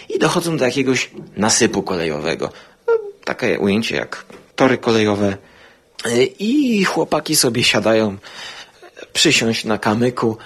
I 0.09 0.19
dochodzą 0.19 0.57
do 0.57 0.65
jakiegoś 0.65 1.09
nasypu 1.37 1.83
kolejowego. 1.83 2.49
No, 2.87 2.93
Takie 3.25 3.59
ujęcie 3.59 3.95
jak 3.95 4.25
tory 4.55 4.77
kolejowe. 4.77 5.37
I 6.39 6.83
chłopaki 6.83 7.35
sobie 7.35 7.63
siadają, 7.63 8.17
przysiąść 9.13 9.65
na 9.65 9.77
kamyku, 9.77 10.37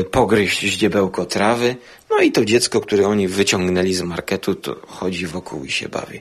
y, 0.00 0.04
pogryźć 0.04 0.60
ździebełko 0.60 1.24
trawy. 1.24 1.76
No 2.10 2.18
i 2.18 2.32
to 2.32 2.44
dziecko, 2.44 2.80
które 2.80 3.08
oni 3.08 3.28
wyciągnęli 3.28 3.94
z 3.94 4.02
marketu, 4.02 4.54
to 4.54 4.76
chodzi 4.86 5.26
wokół 5.26 5.64
i 5.64 5.70
się 5.70 5.88
bawi. 5.88 6.20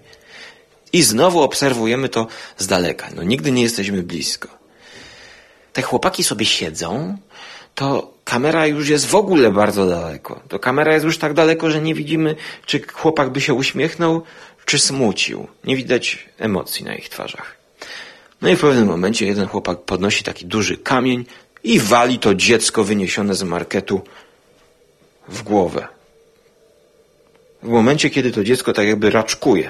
I 0.94 1.04
znowu 1.04 1.42
obserwujemy 1.42 2.10
to 2.10 2.28
z 2.58 2.68
daleka. 2.68 3.10
No 3.16 3.24
nigdy 3.24 3.52
nie 3.52 3.64
jesteśmy 3.64 4.04
blisko. 4.04 4.59
Te 5.80 5.84
chłopaki 5.84 6.24
sobie 6.24 6.46
siedzą, 6.46 7.18
to 7.76 8.14
kamera 8.24 8.68
już 8.68 8.90
jest 8.90 9.06
w 9.06 9.16
ogóle 9.16 9.52
bardzo 9.52 9.86
daleko. 9.88 10.42
To 10.48 10.60
kamera 10.60 10.94
jest 10.94 11.06
już 11.06 11.18
tak 11.18 11.34
daleko, 11.34 11.72
że 11.72 11.82
nie 11.82 11.96
widzimy, 11.96 12.36
czy 12.66 12.82
chłopak 12.94 13.30
by 13.30 13.42
się 13.42 13.54
uśmiechnął, 13.54 14.22
czy 14.66 14.80
smucił. 14.80 15.48
Nie 15.64 15.76
widać 15.76 16.30
emocji 16.38 16.86
na 16.86 16.96
ich 16.96 17.10
twarzach. 17.10 17.58
No 18.42 18.50
i 18.50 18.56
w 18.56 18.60
pewnym 18.60 18.88
momencie 18.88 19.26
jeden 19.26 19.48
chłopak 19.48 19.82
podnosi 19.82 20.24
taki 20.24 20.46
duży 20.46 20.78
kamień 20.78 21.26
i 21.64 21.80
wali 21.80 22.20
to 22.20 22.36
dziecko 22.36 22.84
wyniesione 22.84 23.36
z 23.36 23.44
marketu 23.44 24.02
w 25.28 25.44
głowę. 25.44 25.88
W 27.64 27.68
momencie, 27.68 28.10
kiedy 28.10 28.32
to 28.32 28.44
dziecko 28.44 28.74
tak 28.74 28.88
jakby 28.88 29.10
raczkuje. 29.10 29.70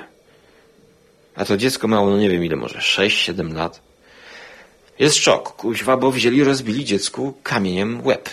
A 1.36 1.46
to 1.46 1.58
dziecko 1.58 1.88
miało, 1.88 2.10
no 2.10 2.18
nie 2.18 2.30
wiem 2.30 2.46
ile, 2.46 2.56
może 2.56 2.80
6-7 2.80 3.54
lat. 3.54 3.89
Jest 5.00 5.16
szok, 5.16 5.56
kuźwa, 5.56 5.98
bo 5.98 6.12
wzięli, 6.12 6.44
rozbili 6.44 6.86
dziecku 6.86 7.34
kamieniem 7.44 8.06
łeb. 8.06 8.30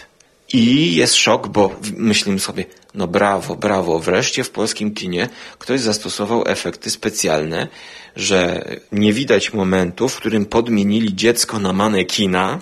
I 0.53 0.95
jest 0.97 1.15
szok, 1.15 1.49
bo 1.49 1.77
myślimy 1.97 2.39
sobie, 2.39 2.65
no 2.95 3.07
brawo, 3.07 3.57
brawo, 3.57 3.99
wreszcie 3.99 4.45
w 4.45 4.51
polskim 4.51 4.95
kinie 4.95 5.29
ktoś 5.59 5.81
zastosował 5.81 6.45
efekty 6.47 6.91
specjalne, 6.91 7.69
że 8.17 8.65
nie 8.93 9.13
widać 9.13 9.53
momentu, 9.53 10.09
w 10.09 10.17
którym 10.17 10.47
podmienili 10.47 11.15
dziecko 11.15 11.59
na 11.59 11.73
manekina, 11.73 12.61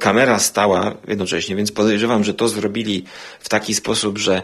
kamera 0.00 0.38
stała 0.38 0.94
jednocześnie, 1.08 1.56
więc 1.56 1.72
podejrzewam, 1.72 2.24
że 2.24 2.34
to 2.34 2.48
zrobili 2.48 3.04
w 3.40 3.48
taki 3.48 3.74
sposób, 3.74 4.18
że 4.18 4.42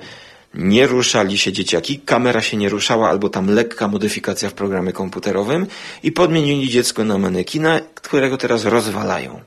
nie 0.54 0.86
ruszali 0.86 1.38
się 1.38 1.52
dzieciaki, 1.52 1.98
kamera 1.98 2.42
się 2.42 2.56
nie 2.56 2.68
ruszała, 2.68 3.08
albo 3.08 3.28
tam 3.28 3.46
lekka 3.50 3.88
modyfikacja 3.88 4.50
w 4.50 4.52
programie 4.52 4.92
komputerowym 4.92 5.66
i 6.02 6.12
podmienili 6.12 6.68
dziecko 6.68 7.04
na 7.04 7.18
manekina, 7.18 7.80
którego 7.94 8.36
teraz 8.36 8.64
rozwalają. 8.64 9.40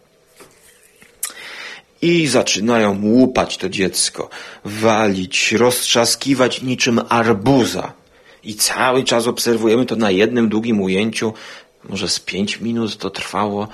I 2.02 2.28
zaczynają 2.28 3.02
łupać 3.04 3.58
to 3.58 3.70
dziecko, 3.70 4.30
walić, 4.66 5.52
roztrzaskiwać 5.52 6.62
niczym 6.62 7.02
arbuza. 7.10 7.94
I 8.44 8.56
cały 8.56 9.04
czas 9.04 9.28
obserwujemy 9.28 9.86
to 9.86 9.96
na 9.96 10.12
jednym 10.12 10.50
długim 10.50 10.82
ujęciu, 10.82 11.34
może 11.90 12.10
z 12.10 12.20
pięć 12.20 12.60
minut 12.60 12.98
to 12.98 13.10
trwało. 13.10 13.68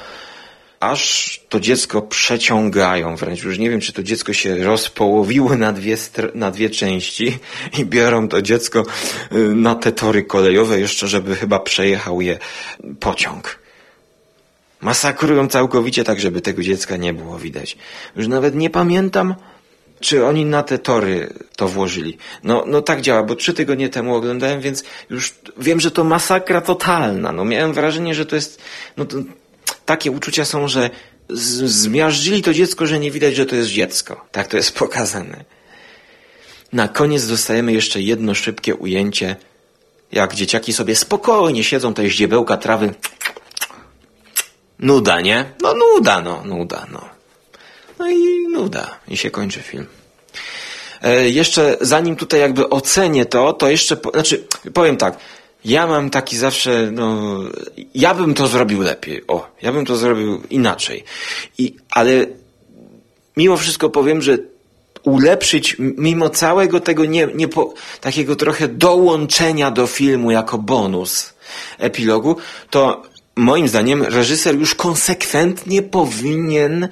Aż 0.82 1.42
to 1.50 1.60
dziecko 1.60 2.02
przeciągają 2.02 3.16
wręcz. 3.16 3.44
Już 3.44 3.60
nie 3.60 3.70
wiem, 3.70 3.82
czy 3.82 3.94
to 3.94 4.04
dziecko 4.04 4.34
się 4.34 4.56
rozpołowiło 4.56 5.56
na 5.56 5.72
dwie, 5.72 5.98
na 6.36 6.52
dwie 6.52 6.70
części 6.70 7.40
i 7.80 7.86
biorą 7.86 8.28
to 8.28 8.42
dziecko 8.42 8.86
y, 9.32 9.38
na 9.38 9.76
te 9.76 9.92
tory 9.92 10.24
kolejowe 10.24 10.80
jeszcze, 10.80 11.08
żeby 11.08 11.36
chyba 11.36 11.60
przejechał 11.60 12.22
je 12.22 12.40
pociąg. 13.00 13.60
Masakrują 14.82 15.48
całkowicie 15.48 16.04
tak, 16.04 16.20
żeby 16.20 16.42
tego 16.42 16.64
dziecka 16.64 16.98
nie 16.98 17.14
było 17.14 17.40
widać. 17.40 17.78
Już 18.16 18.28
nawet 18.28 18.56
nie 18.56 18.70
pamiętam, 18.70 19.36
czy 20.00 20.26
oni 20.26 20.46
na 20.46 20.64
te 20.64 20.78
tory 20.78 21.34
to 21.56 21.68
włożyli. 21.68 22.18
No, 22.44 22.64
no 22.68 22.82
tak 22.82 23.02
działa, 23.02 23.24
bo 23.24 23.36
trzy 23.36 23.54
tygodnie 23.54 23.90
temu 23.90 24.16
oglądałem, 24.16 24.62
więc 24.62 24.84
już 25.10 25.34
wiem, 25.58 25.80
że 25.80 25.92
to 25.92 26.04
masakra 26.04 26.62
totalna. 26.62 27.32
No 27.32 27.46
miałem 27.46 27.74
wrażenie, 27.74 28.16
że 28.16 28.26
to 28.26 28.36
jest, 28.36 28.62
no 28.98 29.06
to, 29.06 29.18
takie 29.92 30.12
uczucia 30.12 30.46
są, 30.46 30.68
że 30.68 30.90
zmiażdżyli 31.30 32.42
to 32.42 32.54
dziecko, 32.54 32.88
że 32.88 33.00
nie 33.00 33.12
widać, 33.12 33.36
że 33.36 33.46
to 33.46 33.56
jest 33.56 33.70
dziecko. 33.70 34.26
Tak 34.32 34.48
to 34.48 34.58
jest 34.58 34.76
pokazane. 34.84 35.44
Na 36.74 36.88
koniec 36.88 37.28
dostajemy 37.28 37.74
jeszcze 37.74 38.02
jedno 38.02 38.36
szybkie 38.36 38.76
ujęcie, 38.76 39.36
jak 40.12 40.36
dzieciaki 40.36 40.74
sobie 40.74 40.96
spokojnie 40.96 41.64
siedzą, 41.64 41.94
te 41.94 42.10
ździebełka 42.10 42.58
trawy. 42.58 42.94
Nuda, 44.80 45.22
nie? 45.22 45.46
No 45.62 45.74
nuda, 45.74 46.22
no, 46.22 46.44
nuda, 46.46 46.88
no. 46.92 47.10
No 48.00 48.10
i 48.10 48.48
nuda. 48.48 49.00
I 49.08 49.18
się 49.18 49.32
kończy 49.32 49.62
film. 49.62 49.86
E, 51.02 51.30
jeszcze 51.30 51.78
zanim 51.82 52.16
tutaj 52.16 52.40
jakby 52.40 52.70
ocenię 52.70 53.26
to, 53.26 53.54
to 53.54 53.70
jeszcze, 53.70 53.98
po, 53.98 54.10
znaczy 54.12 54.48
powiem 54.74 54.98
tak, 54.98 55.18
ja 55.66 55.88
mam 55.88 56.10
taki 56.10 56.38
zawsze, 56.38 56.90
no, 56.92 57.40
ja 57.96 58.14
bym 58.14 58.34
to 58.34 58.48
zrobił 58.48 58.82
lepiej. 58.82 59.28
O, 59.28 59.48
ja 59.62 59.72
bym 59.72 59.86
to 59.86 59.98
zrobił 59.98 60.42
inaczej. 60.50 61.04
I, 61.58 61.76
ale 61.92 62.26
mimo 63.38 63.58
wszystko 63.58 63.90
powiem, 63.90 64.22
że 64.22 64.38
ulepszyć, 65.04 65.76
mimo 65.80 66.30
całego 66.30 66.80
tego 66.80 67.06
nie, 67.06 67.28
nie 67.36 67.48
po, 67.48 67.74
takiego 68.02 68.36
trochę 68.36 68.68
dołączenia 68.68 69.72
do 69.72 69.88
filmu 69.88 70.32
jako 70.32 70.58
bonus 70.58 71.34
epilogu, 71.78 72.38
to 72.70 73.02
moim 73.36 73.68
zdaniem 73.68 74.04
reżyser 74.04 74.56
już 74.56 74.76
konsekwentnie 74.76 75.82
powinien 75.82 76.88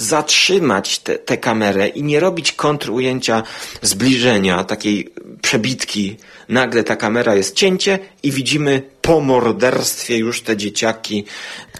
zatrzymać 0.00 0.98
tę 0.98 1.38
kamerę 1.38 1.88
i 1.88 2.02
nie 2.02 2.20
robić 2.20 2.52
kontrujęcia 2.52 3.42
zbliżenia, 3.82 4.64
takiej 4.64 5.08
przebitki. 5.42 6.16
Nagle 6.48 6.84
ta 6.84 6.96
kamera 6.96 7.34
jest 7.34 7.54
cięcie 7.54 7.98
i 8.22 8.30
widzimy 8.30 8.82
po 9.02 9.20
morderstwie 9.20 10.16
już 10.18 10.42
te 10.42 10.56
dzieciaki, 10.56 11.24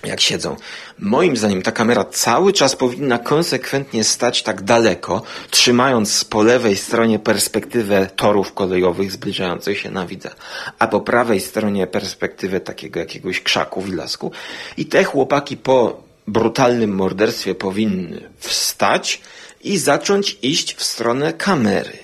jak 0.05 0.21
siedzą. 0.21 0.57
Moim 0.99 1.37
zdaniem 1.37 1.63
ta 1.63 1.73
kamera 1.73 2.05
cały 2.05 2.53
czas 2.53 2.77
powinna 2.77 3.19
konsekwentnie 3.19 4.05
stać 4.05 4.43
tak 4.43 4.63
daleko, 4.63 5.23
trzymając 5.51 6.25
po 6.25 6.43
lewej 6.43 6.77
stronie 6.77 7.19
perspektywę 7.19 8.07
torów 8.17 8.53
kolejowych 8.53 9.13
zbliżających 9.13 9.79
się 9.79 9.91
na 9.91 10.07
widza, 10.07 10.31
a 10.79 10.87
po 10.87 11.01
prawej 11.01 11.41
stronie 11.41 11.87
perspektywę 11.87 12.61
takiego 12.61 13.01
jakiegoś 13.01 13.41
krzaku 13.41 13.81
w 13.81 13.95
lasku. 13.95 14.33
I 14.77 14.87
te 14.87 15.05
chłopaki 15.05 15.57
po 15.57 16.10
brutalnym 16.31 16.95
morderstwie 16.95 17.55
powinny 17.55 18.31
wstać 18.39 19.21
i 19.65 19.79
zacząć 19.79 20.39
iść 20.43 20.75
w 20.75 20.83
stronę 20.83 21.33
kamery. 21.33 21.99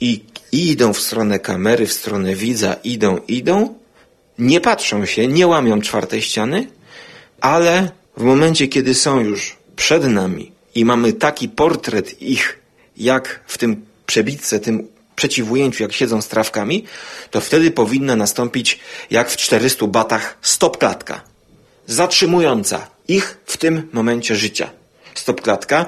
I, 0.00 0.24
idą 0.52 0.92
w 0.92 1.00
stronę 1.00 1.38
kamery, 1.38 1.86
w 1.86 1.92
stronę 1.92 2.34
widza, 2.34 2.74
idą, 2.84 3.18
idą, 3.28 3.74
nie 4.38 4.60
patrzą 4.60 5.06
się, 5.06 5.26
nie 5.26 5.46
łamią 5.46 5.80
czwartej 5.80 6.22
ściany, 6.22 6.66
ale 7.40 7.90
w 8.16 8.22
momencie, 8.22 8.68
kiedy 8.68 8.94
są 8.94 9.20
już 9.20 9.56
przed 9.76 10.04
nami 10.04 10.52
i 10.74 10.84
mamy 10.84 11.12
taki 11.12 11.48
portret 11.48 12.22
ich, 12.22 12.58
jak 12.96 13.40
w 13.46 13.58
tym 13.58 13.86
przebitce, 14.06 14.60
tym 14.60 14.88
przeciwujęciu, 15.16 15.82
jak 15.82 15.92
siedzą 15.92 16.22
z 16.22 16.28
trawkami, 16.28 16.84
to 17.30 17.40
wtedy 17.40 17.70
powinna 17.70 18.16
nastąpić, 18.16 18.80
jak 19.10 19.30
w 19.30 19.36
400 19.36 19.86
batach, 19.86 20.38
stop 20.42 20.78
klatka. 20.78 21.20
Zatrzymująca 21.86 22.86
ich 23.10 23.40
w 23.46 23.56
tym 23.56 23.88
momencie 23.92 24.36
życia. 24.36 24.70
Stop 25.14 25.40
klatka. 25.40 25.86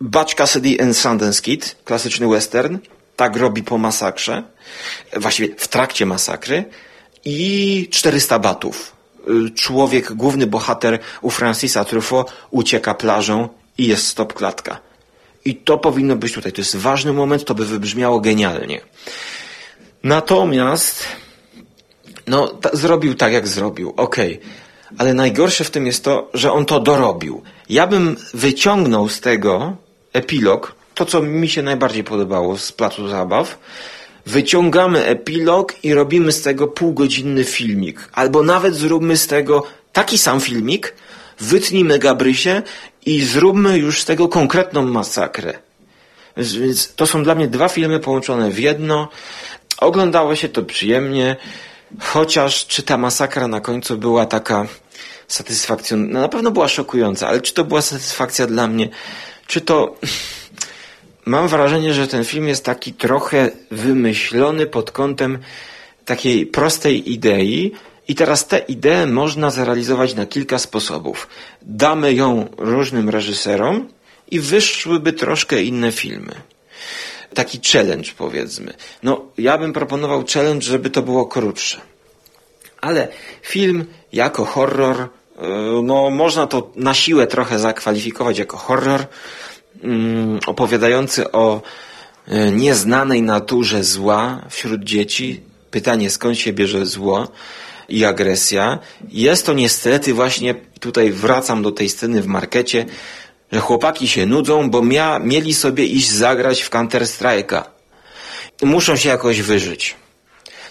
Butch 0.00 0.34
Cassidy 0.34 0.82
and 0.82 0.96
Sundance 0.96 1.42
Kid, 1.42 1.76
klasyczny 1.84 2.28
western, 2.28 2.78
tak 3.16 3.36
robi 3.36 3.62
po 3.62 3.78
masakrze, 3.78 4.42
właściwie 5.16 5.56
w 5.56 5.68
trakcie 5.68 6.06
masakry 6.06 6.64
i 7.24 7.88
400 7.90 8.38
batów. 8.38 8.96
Człowiek, 9.54 10.12
główny 10.12 10.46
bohater 10.46 10.98
u 11.22 11.30
Francisa 11.30 11.84
Truffaut 11.84 12.32
ucieka 12.50 12.94
plażą 12.94 13.48
i 13.78 13.86
jest 13.86 14.06
stop 14.06 14.32
klatka. 14.32 14.80
I 15.44 15.56
to 15.56 15.78
powinno 15.78 16.16
być 16.16 16.32
tutaj. 16.32 16.52
To 16.52 16.60
jest 16.60 16.76
ważny 16.76 17.12
moment, 17.12 17.44
to 17.44 17.54
by 17.54 17.66
wybrzmiało 17.66 18.20
genialnie. 18.20 18.80
Natomiast, 20.02 21.04
no, 22.26 22.58
zrobił 22.72 23.14
tak, 23.14 23.32
jak 23.32 23.48
zrobił. 23.48 23.94
Okej. 23.96 24.38
Okay 24.38 24.69
ale 24.98 25.14
najgorsze 25.14 25.64
w 25.64 25.70
tym 25.70 25.86
jest 25.86 26.04
to, 26.04 26.30
że 26.34 26.52
on 26.52 26.64
to 26.64 26.80
dorobił. 26.80 27.42
Ja 27.68 27.86
bym 27.86 28.16
wyciągnął 28.34 29.08
z 29.08 29.20
tego 29.20 29.76
epilog, 30.12 30.74
to 30.94 31.06
co 31.06 31.22
mi 31.22 31.48
się 31.48 31.62
najbardziej 31.62 32.04
podobało 32.04 32.58
z 32.58 32.72
placu 32.72 33.08
zabaw. 33.08 33.58
Wyciągamy 34.26 35.04
epilog 35.04 35.74
i 35.82 35.94
robimy 35.94 36.32
z 36.32 36.42
tego 36.42 36.68
półgodzinny 36.68 37.44
filmik. 37.44 38.08
Albo 38.12 38.42
nawet 38.42 38.74
zróbmy 38.74 39.16
z 39.16 39.26
tego 39.26 39.62
taki 39.92 40.18
sam 40.18 40.40
filmik, 40.40 40.94
wytnijmy 41.40 41.98
Gabrysie 41.98 42.62
i 43.06 43.24
zróbmy 43.24 43.78
już 43.78 44.02
z 44.02 44.04
tego 44.04 44.28
konkretną 44.28 44.82
masakrę. 44.82 45.58
Więc 46.36 46.94
to 46.94 47.06
są 47.06 47.22
dla 47.22 47.34
mnie 47.34 47.48
dwa 47.48 47.68
filmy 47.68 48.00
połączone 48.00 48.50
w 48.50 48.58
jedno. 48.58 49.08
Oglądało 49.78 50.36
się 50.36 50.48
to 50.48 50.62
przyjemnie. 50.62 51.36
Chociaż 52.00 52.66
czy 52.66 52.82
ta 52.82 52.98
masakra 52.98 53.48
na 53.48 53.60
końcu 53.60 53.98
była 53.98 54.26
taka 54.26 54.66
satysfakcjonująca, 55.32 56.14
no 56.14 56.20
na 56.20 56.28
pewno 56.28 56.50
była 56.50 56.68
szokująca, 56.68 57.28
ale 57.28 57.40
czy 57.40 57.54
to 57.54 57.64
była 57.64 57.82
satysfakcja 57.82 58.46
dla 58.46 58.66
mnie, 58.66 58.88
czy 59.46 59.60
to... 59.60 59.94
Mam 61.26 61.48
wrażenie, 61.48 61.94
że 61.94 62.08
ten 62.08 62.24
film 62.24 62.48
jest 62.48 62.64
taki 62.64 62.92
trochę 62.92 63.50
wymyślony 63.70 64.66
pod 64.66 64.90
kątem 64.90 65.38
takiej 66.04 66.46
prostej 66.46 67.12
idei, 67.12 67.72
i 68.08 68.14
teraz 68.14 68.46
tę 68.46 68.58
ideę 68.58 69.06
można 69.06 69.50
zrealizować 69.50 70.14
na 70.14 70.26
kilka 70.26 70.58
sposobów. 70.58 71.28
Damy 71.62 72.14
ją 72.14 72.48
różnym 72.58 73.08
reżyserom 73.08 73.88
i 74.30 74.40
wyszłyby 74.40 75.12
troszkę 75.12 75.62
inne 75.62 75.92
filmy 75.92 76.34
taki 77.34 77.60
challenge 77.72 78.10
powiedzmy. 78.18 78.74
No, 79.02 79.26
ja 79.38 79.58
bym 79.58 79.72
proponował 79.72 80.24
challenge, 80.34 80.62
żeby 80.62 80.90
to 80.90 81.02
było 81.02 81.26
krótsze. 81.26 81.80
Ale 82.80 83.08
film 83.42 83.86
jako 84.12 84.44
horror, 84.44 85.08
no 85.82 86.10
można 86.10 86.46
to 86.46 86.70
na 86.76 86.94
siłę 86.94 87.26
trochę 87.26 87.58
zakwalifikować 87.58 88.38
jako 88.38 88.56
horror, 88.56 89.06
mm, 89.82 90.40
opowiadający 90.46 91.32
o 91.32 91.62
e, 92.28 92.50
nieznanej 92.50 93.22
naturze 93.22 93.84
zła 93.84 94.46
wśród 94.50 94.84
dzieci. 94.84 95.40
Pytanie, 95.70 96.10
skąd 96.10 96.38
się 96.38 96.52
bierze 96.52 96.86
zło 96.86 97.28
i 97.88 98.04
agresja. 98.04 98.78
Jest 99.08 99.46
to 99.46 99.52
niestety 99.52 100.14
właśnie, 100.14 100.54
tutaj 100.80 101.10
wracam 101.10 101.62
do 101.62 101.72
tej 101.72 101.88
sceny 101.88 102.22
w 102.22 102.26
markecie, 102.26 102.86
że 103.52 103.60
chłopaki 103.60 104.08
się 104.08 104.26
nudzą, 104.26 104.70
bo 104.70 104.82
mia, 104.82 105.18
mieli 105.18 105.54
sobie 105.54 105.84
iść 105.84 106.10
zagrać 106.10 106.62
w 106.62 106.70
Counter-Strike'a. 106.70 107.62
Muszą 108.62 108.96
się 108.96 109.08
jakoś 109.08 109.42
wyżyć. 109.42 109.96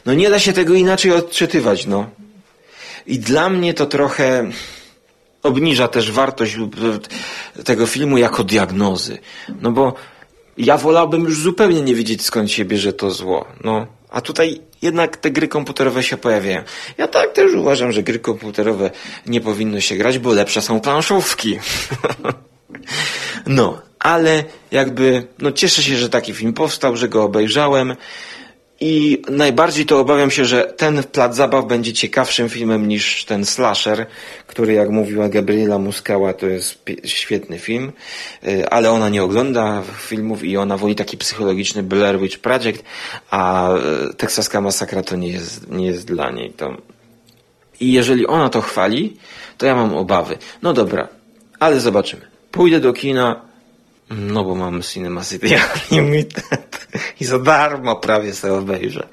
No 0.06 0.14
nie 0.14 0.30
da 0.30 0.40
się 0.40 0.54
tego 0.54 0.74
inaczej 0.74 1.12
odczytywać, 1.12 1.86
no. 1.86 2.10
I 3.10 3.20
dla 3.20 3.50
mnie 3.50 3.74
to 3.74 3.86
trochę 3.86 4.50
obniża 5.44 5.88
też 5.88 6.12
wartość 6.12 6.58
tego 7.66 7.88
filmu 7.88 8.18
jako 8.18 8.44
diagnozy. 8.44 9.18
No 9.62 9.72
bo 9.72 9.94
ja 10.58 10.78
wolałbym 10.78 11.24
już 11.24 11.42
zupełnie 11.42 11.82
nie 11.82 11.96
wiedzieć 11.96 12.26
skąd 12.26 12.52
się 12.52 12.66
bierze 12.66 12.94
to 12.94 13.12
zło. 13.12 13.46
No, 13.64 13.88
a 14.10 14.22
tutaj 14.22 14.62
jednak 14.82 15.18
te 15.18 15.32
gry 15.32 15.48
komputerowe 15.48 16.04
się 16.04 16.18
pojawiają. 16.18 16.64
Ja 16.98 17.08
tak 17.08 17.34
też 17.34 17.54
uważam, 17.54 17.92
że 17.92 18.04
gry 18.04 18.20
komputerowe 18.20 18.92
nie 19.26 19.42
powinno 19.42 19.80
się 19.80 19.96
grać, 19.96 20.20
bo 20.20 20.34
lepsze 20.34 20.62
są 20.62 20.80
planszówki. 20.80 21.60
No, 23.48 23.82
ale 24.00 24.44
jakby, 24.72 25.28
no 25.40 25.52
cieszę 25.52 25.84
się, 25.84 25.98
że 25.98 26.10
taki 26.10 26.34
film 26.34 26.54
powstał, 26.54 26.98
że 26.98 27.10
go 27.10 27.24
obejrzałem 27.24 27.96
i 28.82 29.22
najbardziej 29.30 29.86
to 29.86 30.00
obawiam 30.00 30.32
się, 30.32 30.46
że 30.46 30.64
ten 30.64 31.04
plac 31.04 31.36
zabaw 31.36 31.68
będzie 31.68 31.94
ciekawszym 31.94 32.50
filmem 32.50 32.88
niż 32.88 33.26
ten 33.26 33.46
slasher, 33.46 34.06
który 34.48 34.74
jak 34.74 34.90
mówiła 34.90 35.30
Gabriela 35.30 35.80
Muskała 35.80 36.34
to 36.34 36.48
jest 36.48 36.86
świetny 37.06 37.60
film, 37.60 37.92
y, 38.48 38.70
ale 38.70 38.92
ona 38.92 39.10
nie 39.10 39.24
ogląda 39.24 39.84
filmów 39.98 40.44
i 40.44 40.58
ona 40.58 40.78
woli 40.78 40.96
taki 40.96 41.18
psychologiczny 41.18 41.84
Blair 41.84 42.20
Witch 42.20 42.38
Project, 42.38 42.84
a 43.30 43.74
y, 44.10 44.14
teksaska 44.14 44.62
masakra 44.62 45.04
to 45.04 45.16
nie 45.16 45.30
jest, 45.30 45.72
nie 45.72 45.86
jest 45.86 46.08
dla 46.08 46.32
niej. 46.32 46.52
To... 46.52 46.78
I 47.80 47.94
jeżeli 47.94 48.28
ona 48.28 48.50
to 48.50 48.62
chwali, 48.62 49.18
to 49.58 49.66
ja 49.66 49.76
mam 49.76 49.96
obawy. 49.96 50.38
No 50.62 50.74
dobra, 50.74 51.08
ale 51.60 51.80
zobaczymy. 51.80 52.22
Pójdę 52.52 52.80
do 52.80 52.94
kina, 52.94 53.42
no 54.10 54.44
bo 54.44 54.56
mam 54.56 54.82
Cinema 54.82 55.24
City 55.24 55.48
Unlimited 55.92 56.69
i 57.20 57.26
za 57.26 57.40
darmo 57.40 57.96
prawie 57.96 58.34
sobie 58.34 58.54
obejrzę. 58.54 59.08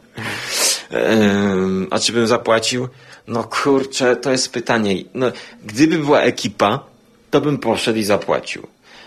Ehm, 0.91 1.87
a 1.91 1.99
czy 1.99 2.13
bym 2.13 2.27
zapłacił? 2.27 2.89
No 3.27 3.45
kurczę, 3.45 4.17
to 4.17 4.31
jest 4.31 4.53
pytanie. 4.53 4.95
No, 5.15 5.33
gdyby 5.65 5.99
była 5.99 6.21
ekipa, 6.21 6.81
to 7.31 7.41
bym 7.41 7.59
poszedł 7.59 7.99
i 7.99 8.05
zapłacił. 8.05 8.67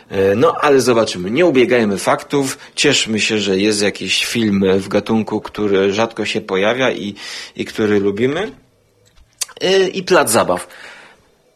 E, 0.09 0.35
No, 0.35 0.55
ale 0.61 0.81
zobaczymy. 0.81 1.31
Nie 1.31 1.45
ubiegajmy 1.45 1.97
faktów. 1.97 2.57
Cieszmy 2.75 3.19
się, 3.19 3.39
że 3.39 3.57
jest 3.57 3.81
jakiś 3.81 4.25
film 4.25 4.65
w 4.77 4.87
gatunku, 4.87 5.41
który 5.41 5.93
rzadko 5.93 6.25
się 6.25 6.41
pojawia 6.41 6.91
i, 6.91 7.15
i 7.55 7.65
który 7.65 7.99
lubimy. 7.99 8.51
E, 9.61 9.87
I 9.87 10.03
plac 10.03 10.31
zabaw. 10.31 10.67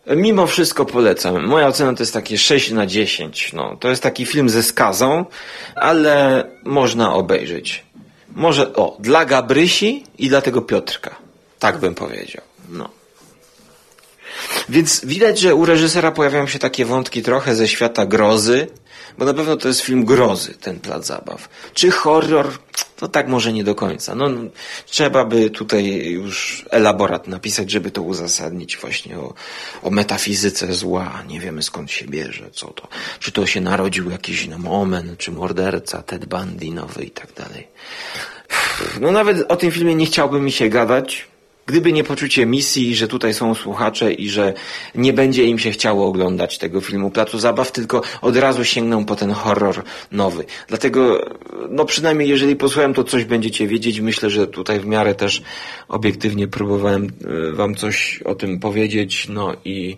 Mimo 0.07 0.47
wszystko 0.47 0.85
polecam. 0.85 1.45
Moja 1.45 1.67
ocena 1.67 1.93
to 1.93 2.03
jest 2.03 2.13
takie 2.13 2.37
6 2.37 2.71
na 2.71 2.85
10. 2.87 3.53
No, 3.53 3.77
to 3.79 3.89
jest 3.89 4.03
taki 4.03 4.25
film 4.25 4.49
ze 4.49 4.63
skazą, 4.63 5.25
ale 5.75 6.43
można 6.63 7.13
obejrzeć. 7.13 7.83
Może, 8.35 8.73
o, 8.73 8.97
dla 8.99 9.25
Gabrysi 9.25 10.03
i 10.17 10.29
dla 10.29 10.41
tego 10.41 10.61
Piotrka. 10.61 11.15
Tak 11.59 11.77
bym 11.77 11.95
powiedział. 11.95 12.41
No. 12.69 12.89
Więc 14.69 15.05
widać, 15.05 15.39
że 15.39 15.55
u 15.55 15.65
reżysera 15.65 16.11
pojawiają 16.11 16.47
się 16.47 16.59
takie 16.59 16.85
wątki 16.85 17.21
trochę 17.21 17.55
ze 17.55 17.67
świata 17.67 18.05
grozy, 18.05 18.67
bo 19.17 19.25
na 19.25 19.33
pewno 19.33 19.57
to 19.57 19.67
jest 19.67 19.81
film 19.81 20.05
grozy, 20.05 20.53
ten 20.53 20.79
plac 20.79 21.05
zabaw. 21.05 21.49
Czy 21.73 21.91
horror? 21.91 22.47
To 22.95 23.07
tak 23.07 23.27
może 23.27 23.53
nie 23.53 23.63
do 23.63 23.75
końca. 23.75 24.15
No, 24.15 24.29
trzeba 24.85 25.25
by 25.25 25.49
tutaj 25.49 26.05
już 26.05 26.65
elaborat 26.69 27.27
napisać, 27.27 27.71
żeby 27.71 27.91
to 27.91 28.01
uzasadnić 28.01 28.77
właśnie 28.77 29.19
o, 29.19 29.33
o 29.83 29.89
metafizyce 29.89 30.73
zła. 30.73 31.23
Nie 31.27 31.39
wiemy 31.39 31.63
skąd 31.63 31.91
się 31.91 32.05
bierze, 32.05 32.49
co 32.51 32.67
to. 32.67 32.87
Czy 33.19 33.31
to 33.31 33.45
się 33.45 33.61
narodził 33.61 34.09
jakiś 34.09 34.47
no, 34.47 34.81
omen, 34.81 35.15
czy 35.17 35.31
morderca, 35.31 36.01
Ted 36.01 36.25
Bundy 36.25 36.71
nowy 36.71 37.03
i 37.03 37.11
tak 37.11 37.33
dalej. 37.33 37.67
No 39.01 39.11
nawet 39.11 39.51
o 39.51 39.55
tym 39.55 39.71
filmie 39.71 39.95
nie 39.95 40.05
chciałby 40.05 40.39
mi 40.39 40.51
się 40.51 40.69
gadać, 40.69 41.27
gdyby 41.65 41.93
nie 41.93 42.03
poczucie 42.03 42.45
misji, 42.45 42.95
że 42.95 43.07
tutaj 43.07 43.33
są 43.33 43.55
słuchacze 43.55 44.13
i 44.13 44.29
że 44.29 44.53
nie 44.95 45.13
będzie 45.13 45.43
im 45.43 45.59
się 45.59 45.71
chciało 45.71 46.07
oglądać 46.07 46.57
tego 46.57 46.81
filmu 46.81 47.11
Placu 47.11 47.39
Zabaw, 47.39 47.71
tylko 47.71 48.01
od 48.21 48.37
razu 48.37 48.65
sięgną 48.65 49.05
po 49.05 49.15
ten 49.15 49.31
horror 49.31 49.83
nowy. 50.11 50.45
Dlatego, 50.67 51.25
no 51.69 51.85
przynajmniej 51.85 52.29
jeżeli 52.29 52.55
posłuchałem, 52.55 52.93
to 52.93 53.03
coś 53.03 53.25
będziecie 53.25 53.67
wiedzieć. 53.67 53.99
Myślę, 53.99 54.29
że 54.29 54.47
tutaj 54.47 54.79
w 54.79 54.85
miarę 54.85 55.15
też 55.15 55.41
obiektywnie 55.87 56.47
próbowałem 56.47 57.07
e, 57.51 57.51
wam 57.51 57.75
coś 57.75 58.21
o 58.25 58.35
tym 58.35 58.59
powiedzieć. 58.59 59.27
No 59.29 59.53
i, 59.65 59.97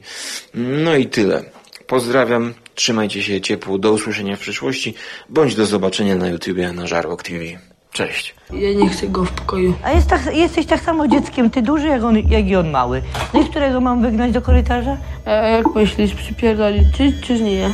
no 0.54 0.96
i 0.96 1.06
tyle. 1.08 1.44
Pozdrawiam, 1.88 2.54
trzymajcie 2.76 3.24
się 3.24 3.42
ciepło, 3.42 3.78
do 3.78 3.92
usłyszenia 3.92 4.36
w 4.36 4.40
przyszłości, 4.40 4.94
bądź 5.30 5.56
do 5.56 5.66
zobaczenia 5.66 6.16
na 6.16 6.28
YouTubie 6.30 6.74
na 6.74 6.88
Żarłok 6.88 7.24
TV. 7.24 7.75
Cześć. 7.96 8.36
Ja 8.54 8.74
nie 8.74 8.90
chcę 8.90 9.08
go 9.08 9.26
w 9.26 9.32
pokoju. 9.32 9.74
A 9.84 9.92
jest 9.92 10.08
tak, 10.08 10.36
jesteś 10.36 10.66
tak 10.66 10.82
samo 10.82 11.08
dzieckiem, 11.08 11.50
ty 11.50 11.62
duży, 11.62 11.88
jak, 11.88 12.04
on, 12.04 12.18
jak 12.18 12.48
i 12.48 12.56
on 12.56 12.70
mały. 12.70 13.02
No 13.34 13.42
i 13.42 13.46
którego 13.46 13.82
mam 13.82 14.02
wygnać 14.02 14.32
do 14.32 14.42
korytarza? 14.42 14.98
A 15.26 15.30
jak 15.32 15.76
myślisz, 15.76 16.16
przypierdolić 16.16 16.84
czy, 16.98 17.14
czy 17.22 17.42
nie? 17.42 17.68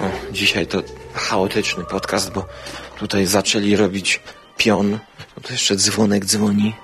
O, 0.00 0.32
dzisiaj 0.32 0.66
to 0.66 0.82
chaotyczny 1.14 1.84
podcast, 1.84 2.32
bo 2.32 2.46
tutaj 2.98 3.26
zaczęli 3.26 3.76
robić 3.76 4.20
pion. 4.56 4.90
No 5.36 5.42
to 5.42 5.52
jeszcze 5.52 5.76
dzwonek 5.76 6.24
dzwoni. 6.24 6.74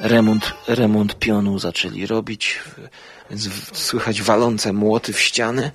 Remont, 0.00 0.52
remont 0.68 1.18
pionu 1.18 1.58
zaczęli 1.58 2.06
robić, 2.06 2.58
więc 3.30 3.48
słychać 3.72 4.22
walące 4.22 4.72
młoty 4.72 5.12
w 5.12 5.20
ściany. 5.20 5.70